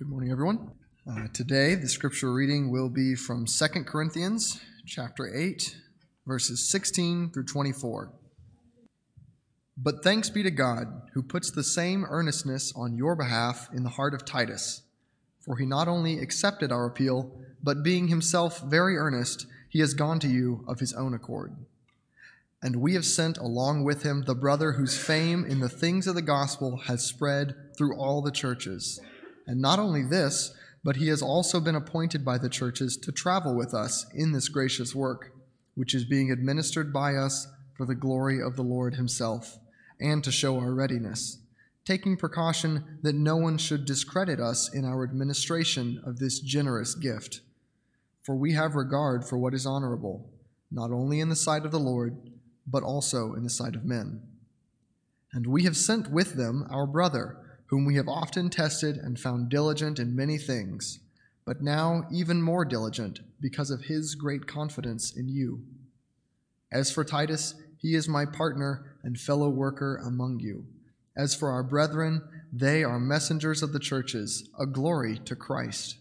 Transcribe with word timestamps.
Good 0.00 0.08
morning, 0.08 0.32
everyone. 0.32 0.70
Uh, 1.06 1.26
today, 1.34 1.74
the 1.74 1.86
scripture 1.86 2.32
reading 2.32 2.70
will 2.70 2.88
be 2.88 3.14
from 3.14 3.44
2 3.44 3.84
Corinthians 3.84 4.58
chapter 4.86 5.30
8, 5.30 5.76
verses 6.26 6.70
16 6.70 7.28
through 7.28 7.44
24. 7.44 8.10
But 9.76 10.02
thanks 10.02 10.30
be 10.30 10.42
to 10.42 10.50
God, 10.50 11.02
who 11.12 11.22
puts 11.22 11.50
the 11.50 11.62
same 11.62 12.06
earnestness 12.08 12.72
on 12.74 12.96
your 12.96 13.14
behalf 13.14 13.68
in 13.74 13.82
the 13.82 13.90
heart 13.90 14.14
of 14.14 14.24
Titus. 14.24 14.80
For 15.38 15.58
he 15.58 15.66
not 15.66 15.86
only 15.86 16.18
accepted 16.18 16.72
our 16.72 16.86
appeal, 16.86 17.38
but 17.62 17.82
being 17.82 18.08
himself 18.08 18.62
very 18.62 18.96
earnest, 18.96 19.44
he 19.68 19.80
has 19.80 19.92
gone 19.92 20.18
to 20.20 20.28
you 20.28 20.64
of 20.66 20.80
his 20.80 20.94
own 20.94 21.12
accord. 21.12 21.54
And 22.62 22.76
we 22.76 22.94
have 22.94 23.04
sent 23.04 23.36
along 23.36 23.84
with 23.84 24.02
him 24.02 24.22
the 24.22 24.34
brother 24.34 24.72
whose 24.72 24.96
fame 24.96 25.44
in 25.44 25.60
the 25.60 25.68
things 25.68 26.06
of 26.06 26.14
the 26.14 26.22
gospel 26.22 26.78
has 26.86 27.04
spread 27.04 27.54
through 27.76 27.98
all 27.98 28.22
the 28.22 28.32
churches. 28.32 28.98
And 29.50 29.60
not 29.60 29.80
only 29.80 30.04
this, 30.04 30.54
but 30.84 30.94
he 30.94 31.08
has 31.08 31.22
also 31.22 31.58
been 31.58 31.74
appointed 31.74 32.24
by 32.24 32.38
the 32.38 32.48
churches 32.48 32.96
to 32.98 33.10
travel 33.10 33.56
with 33.56 33.74
us 33.74 34.06
in 34.14 34.30
this 34.30 34.48
gracious 34.48 34.94
work, 34.94 35.32
which 35.74 35.92
is 35.92 36.04
being 36.04 36.30
administered 36.30 36.92
by 36.92 37.16
us 37.16 37.48
for 37.76 37.84
the 37.84 37.96
glory 37.96 38.40
of 38.40 38.54
the 38.54 38.62
Lord 38.62 38.94
himself, 38.94 39.58
and 40.00 40.22
to 40.22 40.30
show 40.30 40.60
our 40.60 40.72
readiness, 40.72 41.38
taking 41.84 42.16
precaution 42.16 43.00
that 43.02 43.16
no 43.16 43.36
one 43.36 43.58
should 43.58 43.86
discredit 43.86 44.38
us 44.38 44.72
in 44.72 44.84
our 44.84 45.02
administration 45.02 46.00
of 46.06 46.20
this 46.20 46.38
generous 46.38 46.94
gift. 46.94 47.40
For 48.22 48.36
we 48.36 48.52
have 48.52 48.76
regard 48.76 49.24
for 49.24 49.36
what 49.36 49.52
is 49.52 49.66
honorable, 49.66 50.30
not 50.70 50.92
only 50.92 51.18
in 51.18 51.28
the 51.28 51.34
sight 51.34 51.64
of 51.64 51.72
the 51.72 51.80
Lord, 51.80 52.16
but 52.68 52.84
also 52.84 53.34
in 53.34 53.42
the 53.42 53.50
sight 53.50 53.74
of 53.74 53.84
men. 53.84 54.22
And 55.32 55.48
we 55.48 55.64
have 55.64 55.76
sent 55.76 56.08
with 56.08 56.34
them 56.34 56.68
our 56.70 56.86
brother, 56.86 57.39
whom 57.70 57.84
we 57.84 57.94
have 57.94 58.08
often 58.08 58.50
tested 58.50 58.96
and 58.96 59.18
found 59.18 59.48
diligent 59.48 60.00
in 60.00 60.16
many 60.16 60.36
things, 60.36 60.98
but 61.46 61.62
now 61.62 62.02
even 62.12 62.42
more 62.42 62.64
diligent 62.64 63.20
because 63.40 63.70
of 63.70 63.84
his 63.84 64.16
great 64.16 64.48
confidence 64.48 65.12
in 65.16 65.28
you. 65.28 65.62
As 66.72 66.90
for 66.90 67.04
Titus, 67.04 67.54
he 67.78 67.94
is 67.94 68.08
my 68.08 68.26
partner 68.26 68.96
and 69.04 69.18
fellow 69.18 69.48
worker 69.48 70.02
among 70.04 70.40
you. 70.40 70.66
As 71.16 71.34
for 71.34 71.50
our 71.50 71.62
brethren, 71.62 72.22
they 72.52 72.82
are 72.82 72.98
messengers 72.98 73.62
of 73.62 73.72
the 73.72 73.78
churches, 73.78 74.48
a 74.58 74.66
glory 74.66 75.18
to 75.18 75.36
Christ. 75.36 75.96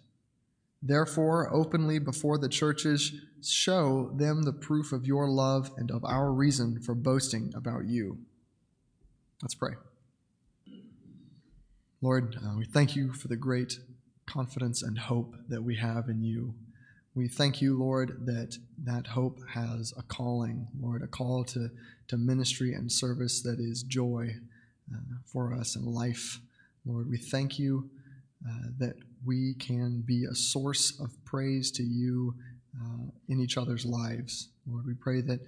Therefore, 0.82 1.54
openly 1.54 2.00
before 2.00 2.40
the 2.40 2.50
churches, 2.50 3.14
show 3.44 4.12
them 4.16 4.42
the 4.42 4.54
proof 4.54 4.92
of 4.92 5.06
your 5.06 5.30
love 5.30 5.72
and 5.78 5.92
of 5.92 6.04
our 6.04 6.32
reason 6.32 6.80
for 6.82 6.96
boasting 6.96 7.54
about 7.56 7.86
you. 7.86 8.18
Let's 9.44 9.56
pray. 9.56 9.74
Lord, 12.02 12.38
uh, 12.38 12.56
we 12.58 12.64
thank 12.64 12.96
you 12.96 13.12
for 13.12 13.28
the 13.28 13.36
great 13.36 13.78
confidence 14.26 14.82
and 14.82 14.98
hope 14.98 15.36
that 15.50 15.62
we 15.62 15.76
have 15.76 16.08
in 16.08 16.24
you. 16.24 16.54
We 17.14 17.28
thank 17.28 17.62
you, 17.62 17.78
Lord, 17.78 18.26
that 18.26 18.58
that 18.86 19.08
hope 19.08 19.40
has 19.50 19.94
a 19.98 20.04
calling, 20.04 20.70
Lord, 20.80 21.04
a 21.04 21.08
call 21.08 21.44
to, 21.46 21.70
to 22.08 22.18
ministry 22.18 22.74
and 22.74 22.90
service 22.90 23.42
that 23.42 23.60
is 23.60 23.84
joy 23.84 24.30
uh, 24.94 24.98
for 25.26 25.54
us 25.54 25.76
and 25.76 25.86
life. 25.86 26.40
Lord, 26.86 27.10
we 27.10 27.18
thank 27.18 27.60
you 27.60 27.90
uh, 28.48 28.70
that 28.78 28.96
we 29.26 29.56
can 29.60 30.02
be 30.08 30.24
a 30.24 30.36
source 30.36 30.98
of 31.02 31.12
praise 31.26 31.70
to 31.72 31.84
you 31.84 32.34
uh, 32.82 33.12
in 33.28 33.42
each 33.42 33.58
other's 33.58 33.86
lives. 33.86 34.48
Lord, 34.66 34.86
we 34.86 34.94
pray 34.94 35.20
that 35.20 35.42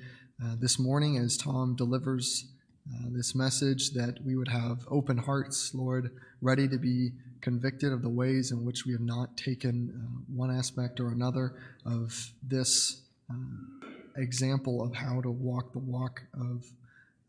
uh, 0.44 0.56
this 0.60 0.78
morning, 0.78 1.18
as 1.18 1.38
Tom 1.38 1.78
delivers 1.78 2.52
uh, 2.90 3.08
this 3.12 3.36
message, 3.36 3.92
that 3.92 4.24
we 4.26 4.36
would 4.36 4.48
have 4.48 4.86
open 4.90 5.18
hearts, 5.18 5.74
Lord, 5.74 6.12
ready 6.42 6.68
to 6.68 6.78
be 6.78 7.12
convicted 7.42 7.92
of 7.92 8.02
the 8.02 8.10
ways 8.10 8.52
in 8.52 8.66
which 8.66 8.86
we 8.86 8.92
have 8.92 9.02
not 9.02 9.36
taken 9.38 9.92
uh, 9.96 10.22
one 10.36 10.56
aspect 10.56 11.00
or 11.00 11.10
another 11.10 11.54
of 11.86 12.32
this 12.44 13.02
uh, 13.30 13.88
example 14.18 14.84
of 14.84 14.96
how 14.96 15.22
to 15.22 15.32
walk 15.32 15.74
the 15.74 15.80
walk 15.80 16.22
of 16.34 16.66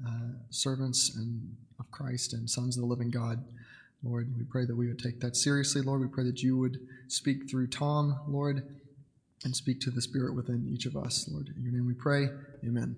uh, 0.07 0.33
servants 0.51 1.15
and 1.17 1.57
of 1.79 1.91
Christ 1.91 2.33
and 2.33 2.49
sons 2.49 2.77
of 2.77 2.83
the 2.83 2.89
living 2.89 3.11
God. 3.11 3.45
Lord, 4.03 4.35
we 4.37 4.45
pray 4.45 4.65
that 4.65 4.77
we 4.77 4.89
would 4.89 4.99
take 4.99 5.21
that 5.21 5.37
seriously, 5.37 5.81
Lord. 5.81 6.01
We 6.01 6.09
pray 6.09 6.25
that 6.25 6.43
you 6.43 6.59
would 6.59 6.81
speak 7.09 7.49
through 7.49 7.69
Tom, 7.69 8.19
Lord, 8.27 8.63
and 9.45 9.55
speak 9.55 9.81
to 9.81 9.91
the 9.91 10.03
Spirit 10.03 10.35
within 10.35 10.69
each 10.73 10.87
of 10.87 10.97
us, 10.97 11.29
Lord. 11.31 11.53
In 11.57 11.63
your 11.63 11.73
name 11.73 11.87
we 11.87 11.95
pray. 11.95 12.29
Amen. 12.65 12.97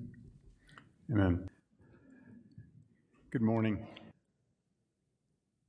Amen. 1.12 1.48
Good 3.34 3.42
morning. 3.42 3.84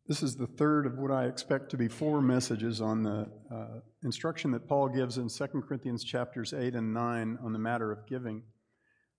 This 0.07 0.21
is 0.21 0.35
the 0.35 0.45
third 0.45 0.85
of 0.85 0.99
what 0.99 1.09
I 1.09 1.25
expect 1.25 1.71
to 1.71 1.77
be 1.77 1.87
four 1.87 2.21
messages 2.21 2.79
on 2.79 3.01
the 3.01 3.27
uh, 3.51 3.79
instruction 4.03 4.51
that 4.51 4.67
Paul 4.67 4.87
gives 4.87 5.17
in 5.17 5.29
2 5.29 5.63
Corinthians 5.67 6.03
chapters 6.03 6.53
8 6.53 6.75
and 6.75 6.93
9 6.93 7.39
on 7.43 7.53
the 7.53 7.57
matter 7.57 7.91
of 7.91 8.05
giving. 8.05 8.43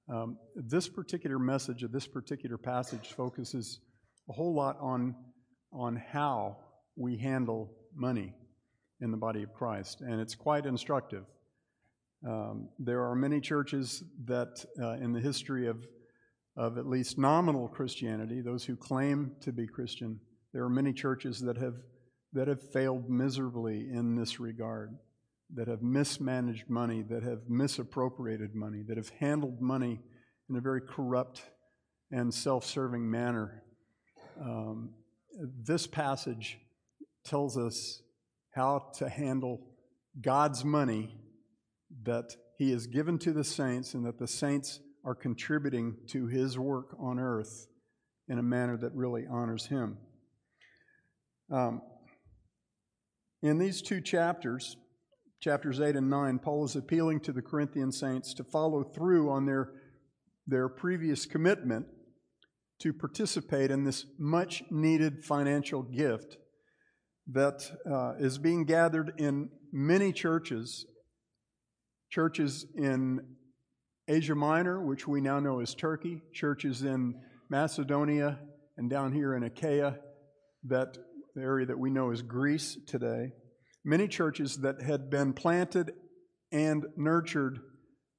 Um, 0.09 0.39
this 0.55 0.89
particular 0.89 1.41
message 1.41 1.83
of 1.83 1.91
this 1.91 2.07
particular 2.07 2.57
passage 2.57 3.15
focuses 3.15 3.81
a 4.31 4.33
whole 4.33 4.55
lot 4.55 4.77
on, 4.81 5.17
on 5.73 5.97
how 5.97 6.59
we 6.95 7.17
handle 7.17 7.73
money 7.97 8.33
in 9.01 9.11
the 9.11 9.17
body 9.17 9.43
of 9.43 9.53
Christ, 9.55 10.03
and 10.03 10.21
it's 10.21 10.37
quite 10.37 10.67
instructive. 10.67 11.25
Um, 12.25 12.69
there 12.79 13.03
are 13.03 13.17
many 13.17 13.41
churches 13.41 14.05
that, 14.27 14.65
uh, 14.81 14.93
in 15.03 15.13
the 15.13 15.21
history 15.21 15.67
of, 15.67 15.85
of 16.57 16.79
at 16.79 16.87
least 16.87 17.19
nominal 17.19 17.69
Christianity, 17.69 18.41
those 18.41 18.65
who 18.65 18.77
claim 18.77 19.33
to 19.43 19.53
be 19.53 19.67
Christian, 19.67 20.21
there 20.53 20.65
are 20.65 20.71
many 20.71 20.93
churches 20.93 21.41
that 21.41 21.59
have, 21.59 21.75
that 22.33 22.49
have 22.49 22.63
failed 22.73 23.11
miserably 23.11 23.89
in 23.93 24.15
this 24.15 24.41
regard, 24.41 24.97
that 25.55 25.69
have 25.69 25.83
mismanaged 25.83 26.71
money, 26.71 27.03
that 27.11 27.23
have 27.23 27.41
misappropriated 27.49 28.55
money, 28.55 28.83
that 28.89 28.97
have 28.97 29.11
handled 29.21 29.61
money 29.61 30.01
in 30.49 30.57
a 30.57 30.61
very 30.61 30.81
corrupt 30.81 31.43
and 32.11 32.33
self 32.33 32.65
serving 32.65 33.11
manner. 33.11 33.63
Um, 34.41 34.95
this 35.63 35.87
passage 35.87 36.59
tells 37.25 37.59
us 37.59 38.01
how 38.55 38.91
to 38.97 39.09
handle 39.09 39.61
God's 40.21 40.65
money 40.65 41.15
that 42.05 42.35
He 42.57 42.71
has 42.71 42.87
given 42.87 43.19
to 43.19 43.33
the 43.33 43.45
saints 43.45 43.93
and 43.93 44.07
that 44.07 44.19
the 44.19 44.27
saints 44.27 44.81
are 45.07 45.15
contributing 45.15 45.97
to 46.09 46.27
His 46.27 46.59
work 46.59 46.97
on 46.99 47.19
earth 47.19 47.69
in 48.29 48.39
a 48.39 48.43
manner 48.43 48.77
that 48.77 48.93
really 48.93 49.25
honors 49.31 49.67
Him. 49.67 49.97
Um, 51.51 51.81
in 53.41 53.59
these 53.59 53.81
two 53.81 54.01
chapters, 54.01 54.77
chapters 55.41 55.81
8 55.81 55.95
and 55.95 56.11
9, 56.11 56.41
Paul 56.41 56.65
is 56.65 56.75
appealing 56.75 57.21
to 57.21 57.33
the 57.33 57.41
Corinthian 57.41 57.93
saints 57.93 58.35
to 58.35 58.45
follow 58.45 58.83
through 58.83 59.31
on 59.31 59.47
their, 59.47 59.71
their 60.47 60.69
previous 60.69 61.25
commitment 61.25 61.87
to 62.81 62.93
participate 62.93 63.71
in 63.71 63.85
this 63.85 64.07
much 64.19 64.65
needed 64.71 65.25
financial 65.25 65.83
gift 65.83 66.37
that 67.31 67.71
uh, 67.91 68.15
is 68.19 68.39
being 68.39 68.65
gathered 68.65 69.13
in 69.19 69.51
many 69.73 70.13
churches, 70.13 70.85
churches 72.11 72.67
in 72.77 73.21
Asia 74.09 74.35
Minor, 74.35 74.81
which 74.81 75.09
we 75.09 75.21
now 75.21 75.41
know 75.41 75.61
as 75.61 75.75
Turkey, 75.75 76.23
churches 76.33 76.83
in 76.83 77.21
Macedonia 77.49 78.39
and 78.77 78.89
down 78.89 79.13
here 79.13 79.35
in 79.35 79.43
Achaia 79.43 79.97
that 80.65 80.97
the 81.35 81.43
area 81.43 81.67
that 81.67 81.79
we 81.79 81.91
know 81.91 82.13
as 82.13 82.23
Greece 82.23 82.79
today, 82.87 83.33
many 83.85 84.07
churches 84.07 84.59
that 84.59 84.81
had 84.81 85.11
been 85.11 85.33
planted 85.33 85.93
and 86.53 86.87
nurtured 86.97 87.59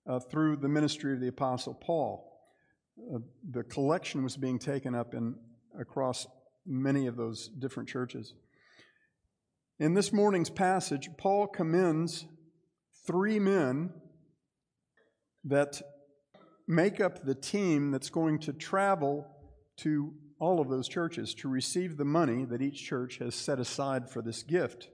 uh, 0.09 0.19
through 0.19 0.57
the 0.57 0.67
ministry 0.67 1.13
of 1.13 1.21
the 1.21 1.27
Apostle 1.27 1.73
Paul. 1.73 2.37
Uh, 3.13 3.19
the 3.49 3.63
collection 3.63 4.23
was 4.23 4.35
being 4.35 4.59
taken 4.59 4.93
up 4.93 5.13
in, 5.13 5.35
across 5.79 6.27
many 6.65 7.07
of 7.07 7.15
those 7.15 7.47
different 7.47 7.87
churches. 7.87 8.33
In 9.79 9.93
this 9.93 10.11
morning's 10.11 10.49
passage, 10.49 11.09
Paul 11.17 11.47
commends 11.47 12.25
three 13.05 13.39
men 13.39 13.93
that 15.47 15.81
make 16.67 16.99
up 16.99 17.23
the 17.23 17.35
team 17.35 17.91
that's 17.91 18.09
going 18.09 18.39
to 18.39 18.53
travel 18.53 19.27
to 19.77 20.13
all 20.39 20.59
of 20.59 20.69
those 20.69 20.87
churches 20.87 21.33
to 21.33 21.47
receive 21.47 21.97
the 21.97 22.05
money 22.05 22.45
that 22.45 22.61
each 22.61 22.83
church 22.83 23.17
has 23.17 23.33
set 23.33 23.59
aside 23.59 24.09
for 24.09 24.21
this 24.21 24.43
gift. 24.43 24.89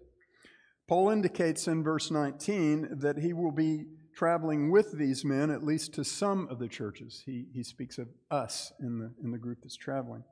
Paul 0.87 1.09
indicates 1.09 1.67
in 1.67 1.83
verse 1.83 2.11
19 2.11 2.99
that 2.99 3.17
he 3.17 3.33
will 3.33 3.51
be 3.51 3.85
traveling 4.15 4.71
with 4.71 4.97
these 4.97 5.25
men, 5.25 5.49
at 5.49 5.63
least 5.63 5.93
to 5.93 6.03
some 6.03 6.47
of 6.49 6.59
the 6.59 6.67
churches. 6.67 7.23
He, 7.25 7.47
he 7.53 7.63
speaks 7.63 7.97
of 7.97 8.09
us 8.29 8.71
in 8.79 8.99
the, 8.99 9.11
in 9.23 9.31
the 9.31 9.37
group 9.37 9.59
that's 9.63 9.77
traveling. 9.77 10.23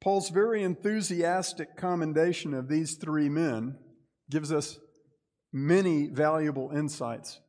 Paul's 0.00 0.30
very 0.30 0.62
enthusiastic 0.62 1.76
commendation 1.76 2.54
of 2.54 2.68
these 2.68 2.94
three 2.96 3.28
men 3.28 3.76
gives 4.30 4.52
us 4.52 4.78
many 5.52 6.08
valuable 6.08 6.70
insights 6.74 7.40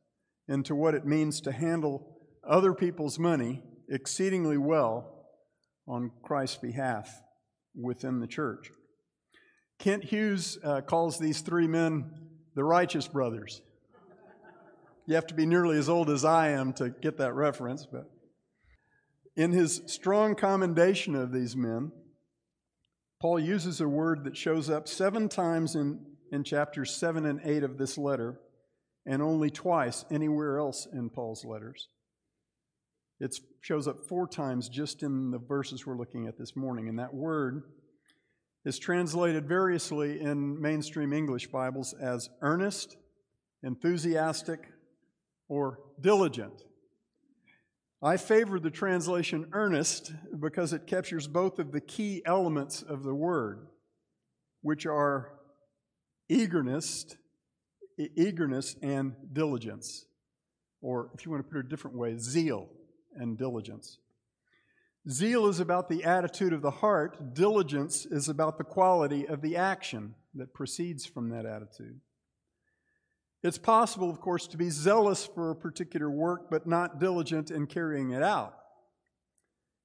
into 0.48 0.74
what 0.74 0.94
it 0.94 1.04
means 1.04 1.40
to 1.42 1.52
handle 1.52 2.16
other 2.48 2.72
people's 2.72 3.18
money 3.18 3.62
exceedingly 3.88 4.56
well 4.56 5.26
on 5.86 6.10
Christ's 6.22 6.58
behalf 6.58 7.10
within 7.74 8.20
the 8.20 8.26
church. 8.26 8.70
Kent 9.78 10.04
Hughes 10.04 10.58
uh, 10.64 10.80
calls 10.80 11.18
these 11.18 11.40
three 11.40 11.66
men 11.66 12.10
the 12.54 12.64
righteous 12.64 13.06
brothers. 13.06 13.60
You 15.06 15.14
have 15.14 15.26
to 15.28 15.34
be 15.34 15.46
nearly 15.46 15.78
as 15.78 15.88
old 15.88 16.10
as 16.10 16.24
I 16.24 16.48
am 16.48 16.72
to 16.74 16.90
get 16.90 17.18
that 17.18 17.34
reference, 17.34 17.86
but 17.86 18.10
in 19.36 19.52
his 19.52 19.82
strong 19.86 20.34
commendation 20.34 21.14
of 21.14 21.30
these 21.30 21.54
men, 21.54 21.92
Paul 23.20 23.38
uses 23.38 23.80
a 23.80 23.88
word 23.88 24.24
that 24.24 24.36
shows 24.36 24.68
up 24.68 24.88
seven 24.88 25.28
times 25.28 25.74
in, 25.74 26.00
in 26.32 26.42
chapters 26.42 26.96
7 26.96 27.24
and 27.24 27.40
8 27.44 27.62
of 27.62 27.78
this 27.78 27.96
letter, 27.96 28.40
and 29.06 29.22
only 29.22 29.50
twice 29.50 30.04
anywhere 30.10 30.58
else 30.58 30.86
in 30.92 31.08
Paul's 31.08 31.44
letters. 31.44 31.88
It 33.20 33.34
shows 33.62 33.88
up 33.88 34.04
four 34.08 34.28
times 34.28 34.68
just 34.68 35.02
in 35.02 35.30
the 35.30 35.38
verses 35.38 35.86
we're 35.86 35.96
looking 35.96 36.26
at 36.26 36.38
this 36.38 36.54
morning, 36.54 36.88
and 36.88 36.98
that 36.98 37.14
word 37.14 37.62
is 38.64 38.78
translated 38.78 39.48
variously 39.48 40.20
in 40.20 40.60
mainstream 40.60 41.12
English 41.12 41.46
Bibles 41.46 41.94
as 41.94 42.28
earnest, 42.42 42.96
enthusiastic, 43.62 44.60
or 45.48 45.78
diligent. 46.00 46.64
I 48.02 48.18
favor 48.18 48.60
the 48.60 48.70
translation 48.70 49.48
earnest 49.52 50.12
because 50.38 50.72
it 50.72 50.86
captures 50.86 51.26
both 51.26 51.58
of 51.58 51.72
the 51.72 51.80
key 51.80 52.22
elements 52.26 52.82
of 52.82 53.04
the 53.04 53.14
word, 53.14 53.68
which 54.60 54.84
are 54.84 55.32
eagerness, 56.28 57.16
eagerness 57.98 58.76
and 58.82 59.14
diligence, 59.32 60.06
or 60.80 61.10
if 61.14 61.24
you 61.24 61.30
want 61.30 61.44
to 61.44 61.50
put 61.50 61.58
it 61.58 61.66
a 61.66 61.68
different 61.68 61.96
way, 61.96 62.16
zeal 62.18 62.68
and 63.14 63.38
diligence. 63.38 63.98
Zeal 65.08 65.46
is 65.46 65.60
about 65.60 65.88
the 65.88 66.04
attitude 66.04 66.52
of 66.52 66.62
the 66.62 66.70
heart, 66.70 67.34
diligence 67.34 68.06
is 68.06 68.28
about 68.28 68.58
the 68.58 68.64
quality 68.64 69.26
of 69.26 69.40
the 69.40 69.56
action 69.56 70.14
that 70.34 70.52
proceeds 70.52 71.06
from 71.06 71.30
that 71.30 71.46
attitude. 71.46 72.00
It's 73.42 73.58
possible, 73.58 74.10
of 74.10 74.20
course, 74.20 74.48
to 74.48 74.56
be 74.56 74.70
zealous 74.70 75.24
for 75.24 75.50
a 75.50 75.56
particular 75.56 76.10
work 76.10 76.50
but 76.50 76.66
not 76.66 76.98
diligent 76.98 77.50
in 77.50 77.66
carrying 77.66 78.10
it 78.10 78.22
out. 78.22 78.54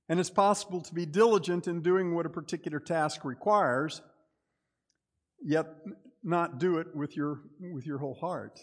And 0.09 0.19
it's 0.19 0.31
possible 0.31 0.81
to 0.81 0.93
be 0.93 1.05
diligent 1.05 1.67
in 1.67 1.81
doing 1.81 2.15
what 2.15 2.25
a 2.25 2.29
particular 2.29 2.79
task 2.79 3.23
requires, 3.23 4.01
yet 5.41 5.67
not 6.23 6.59
do 6.59 6.77
it 6.77 6.95
with 6.95 7.15
your, 7.15 7.41
with 7.59 7.85
your 7.85 7.97
whole 7.97 8.15
heart. 8.15 8.59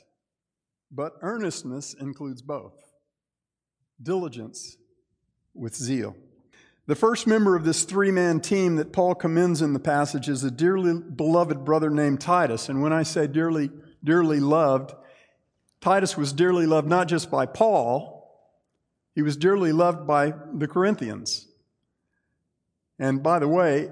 But 0.91 1.15
earnestness 1.21 1.95
includes 1.95 2.43
both 2.43 2.75
diligence 4.03 4.77
with 5.55 5.75
zeal. 5.75 6.17
The 6.87 6.95
first 6.95 7.27
member 7.27 7.57
of 7.57 7.65
this 7.65 7.85
three 7.85 8.11
man 8.11 8.41
team 8.41 8.77
that 8.77 8.93
Paul 8.93 9.15
commends 9.15 9.61
in 9.61 9.75
the 9.75 9.81
passage 9.81 10.29
is 10.29 10.45
a 10.45 10.51
dearly 10.51 10.99
beloved 10.99 11.65
brother 11.65 11.91
named 11.91 12.21
Titus. 12.21 12.69
And 12.69 12.81
when 12.81 12.93
I 12.93 13.03
say 13.03 13.27
dearly 13.27 13.71
dearly 14.03 14.41
loved. 14.41 14.95
Titus 15.81 16.17
was 16.17 16.33
dearly 16.33 16.67
loved 16.67 16.89
not 16.89 17.09
just 17.09 17.31
by 17.31 17.47
Paul, 17.47 18.15
he 19.15 19.23
was 19.23 19.37
dearly 19.37 19.73
loved 19.73 20.07
by 20.07 20.33
the 20.53 20.69
Corinthians. 20.69 21.49
And 22.99 23.23
by 23.23 23.39
the 23.39 23.49
way, 23.49 23.91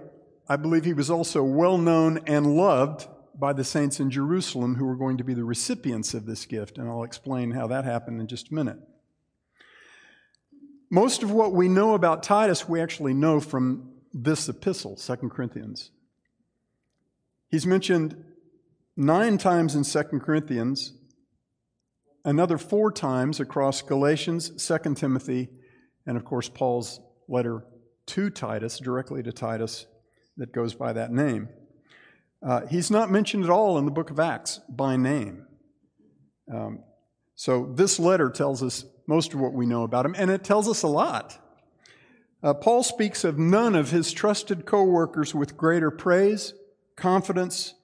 I 0.49 0.57
believe 0.57 0.85
he 0.85 0.93
was 0.93 1.11
also 1.11 1.43
well 1.43 1.79
known 1.79 2.21
and 2.27 2.57
loved 2.57 3.09
by 3.39 3.53
the 3.53 3.65
saints 3.65 4.01
in 4.01 4.11
Jerusalem 4.11 4.77
who 4.77 4.87
were 4.87 4.97
going 4.97 5.19
to 5.19 5.25
be 5.25 5.35
the 5.35 5.45
recipients 5.45 6.15
of 6.15 6.27
this 6.27 6.47
gift. 6.47 6.79
And 6.79 6.89
I'll 6.89 7.03
explain 7.03 7.51
how 7.51 7.67
that 7.67 7.85
happened 7.85 8.21
in 8.21 8.27
just 8.27 8.51
a 8.51 8.55
minute. 8.55 8.79
Most 10.91 11.23
of 11.23 11.31
what 11.31 11.53
we 11.53 11.69
know 11.69 11.95
about 11.95 12.23
Titus, 12.23 12.69
we 12.69 12.81
actually 12.81 13.13
know 13.13 13.41
from 13.41 13.91
this 14.13 14.49
epistle, 14.49 14.97
2 14.97 15.17
Corinthians. 15.29 15.91
He's 17.51 17.67
mentioned 17.67 18.25
nine 18.97 19.37
times 19.37 19.75
in 19.75 19.83
2 19.83 20.21
Corinthians, 20.21 20.93
another 22.25 22.57
four 22.57 22.91
times 22.91 23.41
across 23.41 23.83
Galatians, 23.83 24.65
2 24.65 24.95
Timothy, 24.95 25.49
and 26.07 26.17
of 26.17 26.25
course, 26.25 26.49
Paul's 26.49 27.01
letter 27.29 27.65
to 28.07 28.31
Titus, 28.31 28.79
directly 28.79 29.23
to 29.23 29.33
Titus, 29.33 29.87
that 30.37 30.53
goes 30.53 30.75
by 30.75 30.93
that 30.93 31.11
name. 31.11 31.49
Uh, 32.45 32.67
he's 32.67 32.91
not 32.91 33.11
mentioned 33.11 33.45
at 33.45 33.51
all 33.51 33.79
in 33.79 33.85
the 33.85 33.91
book 33.91 34.11
of 34.11 34.21
Acts 34.21 34.61
by 34.69 34.97
name. 34.97 35.47
Um, 36.53 36.85
so 37.35 37.73
this 37.75 37.99
letter 37.99 38.31
tells 38.31 38.63
us 38.63 38.85
most 39.07 39.35
of 39.35 39.41
what 39.41 39.53
we 39.53 39.67
know 39.67 39.83
about 39.83 40.07
him, 40.07 40.15
and 40.17 40.31
it 40.31 40.45
tells 40.45 40.69
us 40.69 40.83
a 40.83 40.89
lot. 40.89 41.39
Uh, 42.43 42.55
Paul 42.55 42.83
speaks 42.83 43.25
of 43.25 43.39
none 43.39 43.75
of 43.75 43.91
his 43.91 44.13
trusted 44.13 44.67
co 44.67 44.85
workers 44.85 45.35
with 45.35 45.57
greater 45.57 45.91
praise, 45.91 46.55
confidence, 46.97 47.75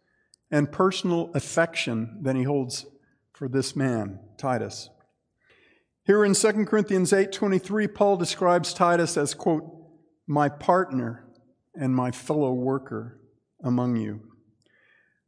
and 0.51 0.71
personal 0.71 1.31
affection 1.35 2.19
than 2.23 2.37
he 2.37 2.43
holds 2.43 2.87
for 3.33 3.49
this 3.49 3.75
man, 3.75 4.21
Titus. 4.37 4.91
Here 6.05 6.25
in 6.25 6.35
2 6.35 6.67
Corinthians 6.67 7.13
8:23, 7.13 7.89
Paul 7.89 8.17
describes 8.17 8.75
Titus 8.75 9.17
as, 9.17 9.35
quote, 9.35 9.65
my 10.27 10.49
partner 10.49 11.25
and 11.75 11.95
my 11.95 12.11
fellow 12.11 12.53
worker 12.53 13.21
among 13.63 13.97
you. 13.97 14.32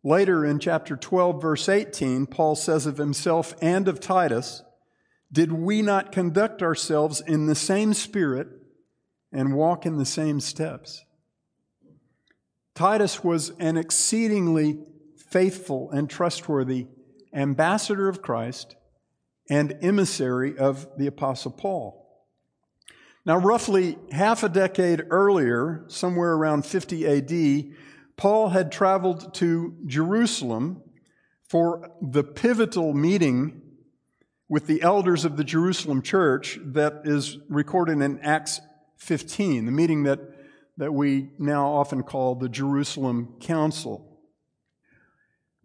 Later 0.06 0.44
in 0.44 0.58
chapter 0.58 0.96
12, 0.96 1.40
verse 1.40 1.66
18, 1.66 2.26
Paul 2.26 2.56
says 2.56 2.84
of 2.84 2.98
himself 2.98 3.54
and 3.62 3.88
of 3.88 4.00
Titus, 4.00 4.62
Did 5.32 5.50
we 5.50 5.80
not 5.80 6.12
conduct 6.12 6.62
ourselves 6.62 7.22
in 7.22 7.46
the 7.46 7.54
same 7.54 7.94
spirit 7.94 8.48
and 9.32 9.54
walk 9.54 9.86
in 9.86 9.96
the 9.96 10.04
same 10.04 10.40
steps? 10.40 11.06
Titus 12.74 13.24
was 13.24 13.50
an 13.58 13.78
exceedingly 13.78 14.78
faithful 15.16 15.90
and 15.90 16.10
trustworthy 16.10 16.88
ambassador 17.32 18.06
of 18.06 18.20
Christ 18.20 18.76
and 19.48 19.76
emissary 19.80 20.58
of 20.58 20.86
the 20.98 21.06
Apostle 21.06 21.50
Paul. 21.50 22.04
Now, 23.24 23.38
roughly 23.38 23.96
half 24.12 24.42
a 24.42 24.50
decade 24.50 25.06
earlier, 25.08 25.84
somewhere 25.88 26.34
around 26.34 26.66
50 26.66 27.06
AD, 27.06 27.74
Paul 28.16 28.50
had 28.50 28.70
traveled 28.70 29.34
to 29.34 29.76
Jerusalem 29.86 30.82
for 31.42 31.90
the 32.00 32.24
pivotal 32.24 32.94
meeting 32.94 33.62
with 34.48 34.66
the 34.66 34.82
elders 34.82 35.24
of 35.24 35.36
the 35.36 35.44
Jerusalem 35.44 36.02
church 36.02 36.58
that 36.62 37.02
is 37.04 37.38
recorded 37.48 38.00
in 38.00 38.20
Acts 38.20 38.60
15, 38.98 39.66
the 39.66 39.72
meeting 39.72 40.04
that, 40.04 40.20
that 40.76 40.92
we 40.92 41.30
now 41.38 41.66
often 41.66 42.02
call 42.02 42.34
the 42.34 42.48
Jerusalem 42.48 43.34
Council. 43.40 44.14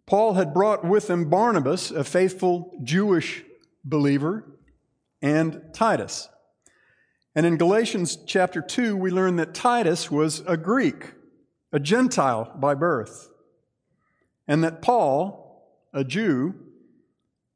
Paul 0.06 0.34
had 0.34 0.52
brought 0.52 0.84
with 0.84 1.08
him 1.08 1.30
Barnabas, 1.30 1.90
a 1.90 2.02
faithful 2.02 2.76
Jewish 2.82 3.44
believer, 3.84 4.58
and 5.22 5.62
Titus. 5.72 6.28
And 7.34 7.46
in 7.46 7.56
Galatians 7.56 8.18
chapter 8.26 8.60
2, 8.60 8.96
we 8.96 9.10
learn 9.10 9.36
that 9.36 9.54
Titus 9.54 10.10
was 10.10 10.40
a 10.46 10.56
Greek, 10.56 11.12
a 11.72 11.80
Gentile 11.80 12.52
by 12.56 12.74
birth, 12.74 13.30
and 14.48 14.64
that 14.64 14.82
Paul, 14.82 15.68
a 15.92 16.04
Jew, 16.04 16.54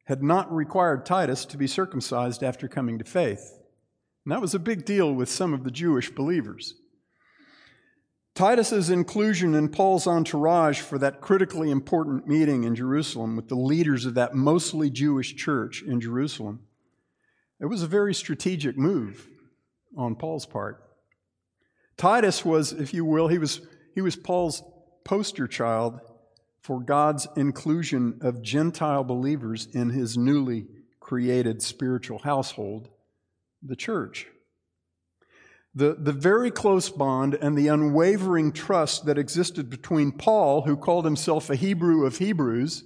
had 0.04 0.22
not 0.22 0.54
required 0.54 1.06
Titus 1.06 1.44
to 1.46 1.56
be 1.56 1.66
circumcised 1.66 2.42
after 2.42 2.68
coming 2.68 2.98
to 2.98 3.04
faith. 3.04 3.58
And 4.24 4.32
that 4.32 4.40
was 4.40 4.54
a 4.54 4.58
big 4.58 4.84
deal 4.84 5.12
with 5.12 5.28
some 5.28 5.52
of 5.52 5.64
the 5.64 5.70
Jewish 5.70 6.10
believers. 6.10 6.74
Titus's 8.34 8.90
inclusion 8.90 9.54
in 9.54 9.68
Paul's 9.68 10.06
entourage 10.06 10.80
for 10.80 10.98
that 10.98 11.20
critically 11.20 11.70
important 11.70 12.26
meeting 12.26 12.64
in 12.64 12.74
Jerusalem 12.74 13.36
with 13.36 13.48
the 13.48 13.54
leaders 13.54 14.06
of 14.06 14.14
that 14.14 14.34
mostly 14.34 14.90
Jewish 14.90 15.36
church 15.36 15.82
in 15.82 16.00
Jerusalem, 16.00 16.60
it 17.60 17.66
was 17.66 17.82
a 17.82 17.86
very 17.86 18.12
strategic 18.12 18.76
move 18.76 19.28
on 19.96 20.16
Paul's 20.16 20.46
part. 20.46 20.82
Titus 21.96 22.44
was, 22.44 22.72
if 22.72 22.92
you 22.92 23.04
will, 23.04 23.28
he 23.28 23.38
was, 23.38 23.60
he 23.94 24.00
was 24.00 24.16
Paul's 24.16 24.62
poster 25.04 25.46
child 25.46 26.00
for 26.60 26.80
God's 26.80 27.28
inclusion 27.36 28.18
of 28.22 28.42
Gentile 28.42 29.04
believers 29.04 29.68
in 29.72 29.90
his 29.90 30.16
newly 30.18 30.66
created 30.98 31.62
spiritual 31.62 32.18
household, 32.18 32.88
the 33.62 33.76
church. 33.76 34.26
The, 35.74 35.94
the 35.98 36.12
very 36.12 36.50
close 36.50 36.88
bond 36.88 37.34
and 37.34 37.56
the 37.56 37.68
unwavering 37.68 38.52
trust 38.52 39.06
that 39.06 39.18
existed 39.18 39.68
between 39.70 40.12
Paul, 40.12 40.62
who 40.62 40.76
called 40.76 41.04
himself 41.04 41.50
a 41.50 41.56
Hebrew 41.56 42.06
of 42.06 42.18
Hebrews, 42.18 42.84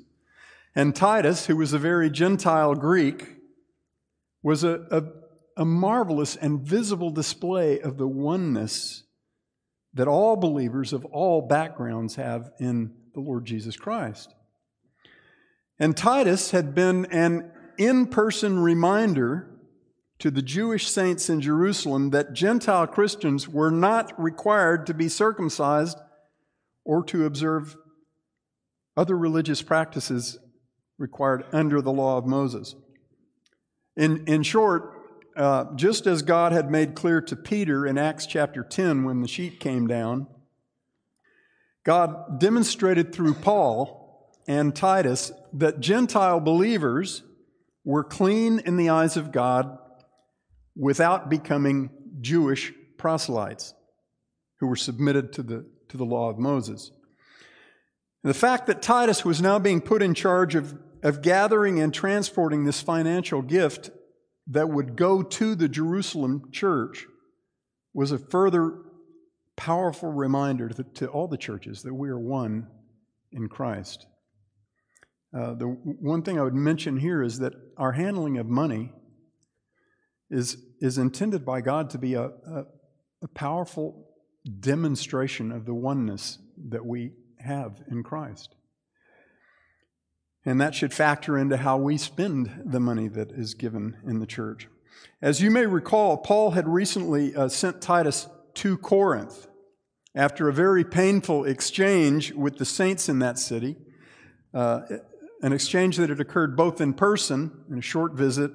and 0.75 0.95
Titus, 0.95 1.47
who 1.47 1.57
was 1.57 1.73
a 1.73 1.79
very 1.79 2.11
Gentile 2.11 2.75
Greek, 2.75 3.37
was 4.43 4.65
a, 4.65 4.87
a, 4.91 5.63
a 5.63 5.65
marvelous 5.65 6.37
and 6.37 6.61
visible 6.61 7.11
display 7.11 7.81
of 7.81 7.99
the 7.99 8.09
oneness 8.09 9.05
that 9.99 10.07
all 10.07 10.37
believers 10.37 10.93
of 10.93 11.05
all 11.07 11.43
backgrounds 11.43 12.15
have 12.15 12.53
in 12.61 12.93
the 13.15 13.21
Lord 13.21 13.45
Jesus 13.45 13.77
Christ. 13.77 14.33
And 15.81 15.97
Titus 15.97 16.53
had 16.53 16.73
been 16.73 17.07
an 17.07 17.51
in 17.77 18.07
person 18.07 18.61
reminder 18.61 19.51
to 20.21 20.31
the 20.31 20.41
Jewish 20.41 20.89
saints 20.89 21.29
in 21.29 21.41
Jerusalem 21.41 22.11
that 22.11 22.33
Gentile 22.33 22.87
Christians 22.87 23.49
were 23.49 23.73
not 23.73 24.13
required 24.23 24.87
to 24.87 24.95
be 24.95 25.09
circumcised 25.09 25.99
or 26.85 27.03
to 27.07 27.27
observe 27.27 27.77
other 28.97 29.19
religious 29.19 29.63
practices 29.63 30.39
required 30.97 31.45
under 31.51 31.83
the 31.83 31.93
law 31.93 32.19
of 32.19 32.25
Moses. 32.25 32.77
In, 33.97 34.25
in 34.29 34.45
short, 34.45 34.93
uh, 35.39 35.67
just 35.77 36.09
as 36.09 36.23
God 36.23 36.51
had 36.51 36.71
made 36.71 36.97
clear 36.97 37.21
to 37.21 37.37
Peter 37.37 37.87
in 37.87 37.97
Acts 37.97 38.27
chapter 38.27 38.65
10 38.65 39.05
when 39.05 39.21
the 39.21 39.29
sheet 39.29 39.61
came 39.61 39.87
down, 39.87 40.27
God 41.85 42.41
demonstrated 42.41 43.15
through 43.15 43.35
Paul 43.35 44.35
and 44.49 44.75
Titus 44.75 45.31
that 45.53 45.79
Gentile 45.79 46.41
believers 46.41 47.23
were 47.85 48.03
clean 48.03 48.59
in 48.59 48.77
the 48.77 48.89
eyes 48.89 49.17
of 49.17 49.31
God 49.31 49.79
without 50.75 51.31
becoming 51.31 51.91
Jewish 52.21 52.73
proselytes 52.97 53.75
who 54.59 54.67
were 54.67 54.77
submitted 54.77 55.33
to 55.35 55.43
the, 55.45 55.65
to 55.89 55.97
the 55.97 56.05
law 56.05 56.31
of 56.31 56.39
Moses. 56.39 56.91
The 58.25 58.35
fact 58.35 58.67
that 58.67 58.83
Titus 58.83 59.25
was 59.25 59.41
now 59.41 59.61
being 59.61 59.81
put 59.81 60.03
in 60.03 60.15
charge 60.15 60.57
of, 60.57 60.77
of 61.05 61.23
gathering 61.23 61.79
and 61.79 61.95
transporting 61.95 62.65
this 62.65 62.81
financial 62.81 63.41
gift 63.41 63.91
that 64.49 64.69
would 64.69 64.97
go 64.97 65.23
to 65.23 65.55
the 65.55 65.69
Jerusalem 65.69 66.51
church 66.51 67.07
was 67.93 68.13
a 68.13 68.19
further 68.19 68.83
powerful 69.57 70.13
reminder 70.13 70.69
to, 70.69 70.85
to 70.85 71.09
all 71.09 71.29
the 71.29 71.37
churches 71.37 71.83
that 71.83 71.95
we 71.95 72.09
are 72.09 72.19
one 72.19 72.67
in 73.33 73.49
Christ. 73.49 74.07
Uh, 75.37 75.55
the 75.55 75.67
one 75.67 76.23
thing 76.23 76.39
I 76.39 76.43
would 76.43 76.55
mention 76.55 76.97
here 76.99 77.23
is 77.23 77.39
that 77.41 77.53
our 77.77 77.93
handling 77.93 78.39
of 78.39 78.47
money 78.47 78.93
is, 80.31 80.57
is 80.81 80.97
intended 80.97 81.45
by 81.45 81.61
God 81.61 81.91
to 81.91 81.99
be 81.99 82.15
a, 82.15 82.25
a, 82.25 82.65
a 83.23 83.29
powerful 83.35 84.09
demonstration 84.61 85.53
of 85.53 85.67
the 85.67 85.75
oneness 85.75 86.39
that 86.71 86.87
we 86.87 87.13
have 87.41 87.83
in 87.91 88.03
Christ. 88.03 88.55
And 90.45 90.61
that 90.61 90.75
should 90.75 90.95
factor 90.95 91.37
into 91.37 91.59
how 91.59 91.77
we 91.77 91.99
spend 91.99 92.63
the 92.65 92.81
money 92.81 93.09
that 93.09 93.33
is 93.33 93.55
given 93.55 93.97
in 94.07 94.21
the 94.21 94.27
church. 94.27 94.69
As 95.21 95.43
you 95.43 95.51
may 95.51 95.67
recall, 95.67 96.17
Paul 96.17 96.53
had 96.53 96.69
recently 96.69 97.35
uh, 97.35 97.49
sent 97.49 97.83
Titus 97.83 98.29
to 98.55 98.79
Corinth 98.79 99.49
after 100.15 100.49
a 100.49 100.53
very 100.53 100.85
painful 100.85 101.45
exchange 101.45 102.33
with 102.33 102.59
the 102.59 102.65
saints 102.65 103.09
in 103.09 103.19
that 103.19 103.39
city, 103.39 103.77
uh, 104.55 104.83
an 105.43 105.53
exchange 105.53 105.97
that 105.97 106.09
had 106.09 106.21
occurred 106.21 106.57
both 106.57 106.81
in 106.81 106.95
person, 106.95 107.65
in 107.71 107.79
a 107.79 107.83
short 107.83 108.15
visit, 108.15 108.51